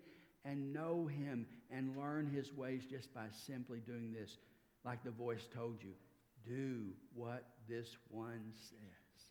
and 0.45 0.71
know 0.71 1.05
him 1.05 1.45
and 1.69 1.97
learn 1.97 2.27
his 2.27 2.53
ways 2.53 2.83
just 2.89 3.13
by 3.13 3.25
simply 3.45 3.79
doing 3.79 4.13
this, 4.13 4.37
like 4.85 5.03
the 5.03 5.11
voice 5.11 5.49
told 5.53 5.83
you. 5.83 5.91
Do 6.47 6.87
what 7.13 7.45
this 7.67 7.87
one 8.09 8.51
says. 8.53 9.25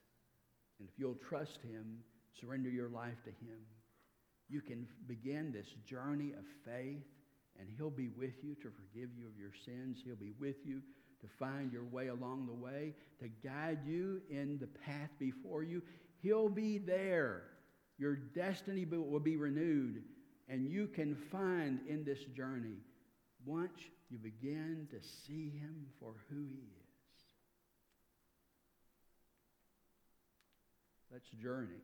And 0.79 0.89
if 0.89 0.99
you'll 0.99 1.19
trust 1.29 1.59
him, 1.63 1.99
surrender 2.41 2.69
your 2.69 2.89
life 2.89 3.23
to 3.25 3.31
him, 3.31 3.59
you 4.49 4.61
can 4.61 4.87
begin 5.07 5.53
this 5.53 5.67
journey 5.87 6.33
of 6.33 6.45
faith, 6.65 7.05
and 7.59 7.69
he'll 7.77 7.91
be 7.91 8.09
with 8.09 8.43
you 8.43 8.55
to 8.57 8.71
forgive 8.71 9.11
you 9.19 9.27
of 9.27 9.39
your 9.39 9.53
sins. 9.65 9.99
He'll 10.05 10.17
be 10.17 10.33
with 10.39 10.57
you 10.65 10.81
to 11.21 11.27
find 11.39 11.73
your 11.73 11.85
way 11.85 12.09
along 12.09 12.47
the 12.47 12.55
way, 12.55 12.95
to 13.21 13.29
guide 13.47 13.81
you 13.85 14.23
in 14.31 14.59
the 14.59 14.69
path 14.69 15.11
before 15.19 15.63
you. 15.63 15.83
He'll 16.23 16.49
be 16.49 16.79
there. 16.79 17.43
Your 17.99 18.15
destiny 18.15 18.85
will 18.85 19.19
be 19.21 19.37
renewed, 19.37 20.03
and 20.49 20.71
you 20.71 20.87
can 20.87 21.17
find 21.33 21.81
in 21.89 22.05
this 22.05 22.21
journey 22.37 22.77
once 23.45 23.81
you 24.09 24.19
begin 24.19 24.87
to 24.91 24.97
see 25.27 25.51
him 25.51 25.87
for 25.99 26.15
who 26.31 26.47
he 26.49 26.63
is. 26.63 26.78
Let's 31.13 31.29
journey 31.31 31.83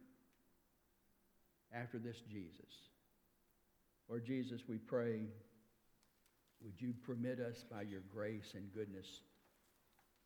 after 1.73 1.99
this 1.99 2.21
Jesus. 2.31 2.71
Lord 4.09 4.25
Jesus, 4.25 4.63
we 4.69 4.77
pray, 4.77 5.21
would 6.63 6.81
you 6.81 6.95
permit 7.07 7.41
us 7.41 7.65
by 7.71 7.83
your 7.83 8.03
grace 8.13 8.53
and 8.55 8.73
goodness 8.73 9.07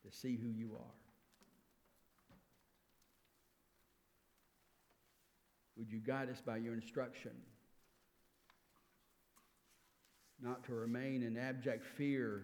to 0.04 0.16
see 0.16 0.36
who 0.36 0.48
you 0.48 0.72
are? 0.74 0.94
Would 5.76 5.92
you 5.92 6.00
guide 6.00 6.28
us 6.28 6.40
by 6.44 6.56
your 6.56 6.74
instruction? 6.74 7.30
Not 10.42 10.64
to 10.64 10.72
remain 10.72 11.22
in 11.22 11.36
abject 11.36 11.84
fear 11.84 12.42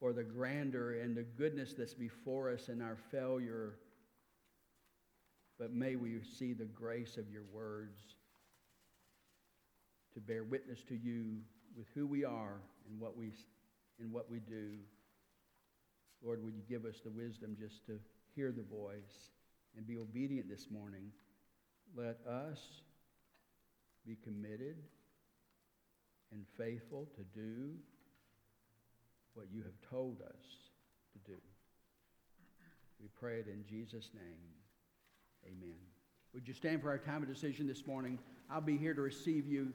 or 0.00 0.14
the 0.14 0.24
grandeur 0.24 1.00
and 1.02 1.14
the 1.14 1.22
goodness 1.22 1.74
that's 1.74 1.94
before 1.94 2.50
us 2.50 2.68
in 2.68 2.80
our 2.80 2.96
failure 3.10 3.74
but 5.58 5.72
may 5.72 5.96
we 5.96 6.20
see 6.38 6.52
the 6.52 6.64
grace 6.64 7.16
of 7.16 7.30
your 7.30 7.44
words 7.52 8.00
to 10.14 10.20
bear 10.20 10.44
witness 10.44 10.82
to 10.88 10.96
you 10.96 11.38
with 11.76 11.86
who 11.94 12.06
we 12.06 12.24
are 12.24 12.60
and 12.88 13.00
what 13.00 13.16
we, 13.16 13.32
and 14.00 14.12
what 14.12 14.30
we 14.30 14.40
do. 14.40 14.70
Lord, 16.22 16.42
would 16.44 16.54
you 16.54 16.62
give 16.68 16.84
us 16.84 17.00
the 17.02 17.10
wisdom 17.10 17.56
just 17.58 17.84
to 17.86 17.98
hear 18.34 18.52
the 18.52 18.62
voice 18.62 19.30
and 19.76 19.86
be 19.86 19.98
obedient 19.98 20.48
this 20.48 20.66
morning? 20.70 21.10
Let 21.96 22.18
us 22.28 22.58
be 24.06 24.16
committed 24.22 24.76
and 26.32 26.44
faithful 26.56 27.08
to 27.16 27.22
do 27.38 27.72
what 29.34 29.46
you 29.52 29.62
have 29.62 29.90
told 29.90 30.20
us 30.22 30.44
to 31.12 31.30
do. 31.30 31.38
We 33.00 33.08
pray 33.18 33.40
it 33.40 33.48
in 33.48 33.64
Jesus' 33.68 34.10
name. 34.14 34.61
Amen. 35.46 35.76
Would 36.34 36.48
you 36.48 36.54
stand 36.54 36.82
for 36.82 36.90
our 36.90 36.98
time 36.98 37.22
of 37.22 37.28
decision 37.28 37.66
this 37.66 37.86
morning? 37.86 38.18
I'll 38.50 38.60
be 38.60 38.76
here 38.76 38.94
to 38.94 39.02
receive 39.02 39.46
you. 39.46 39.72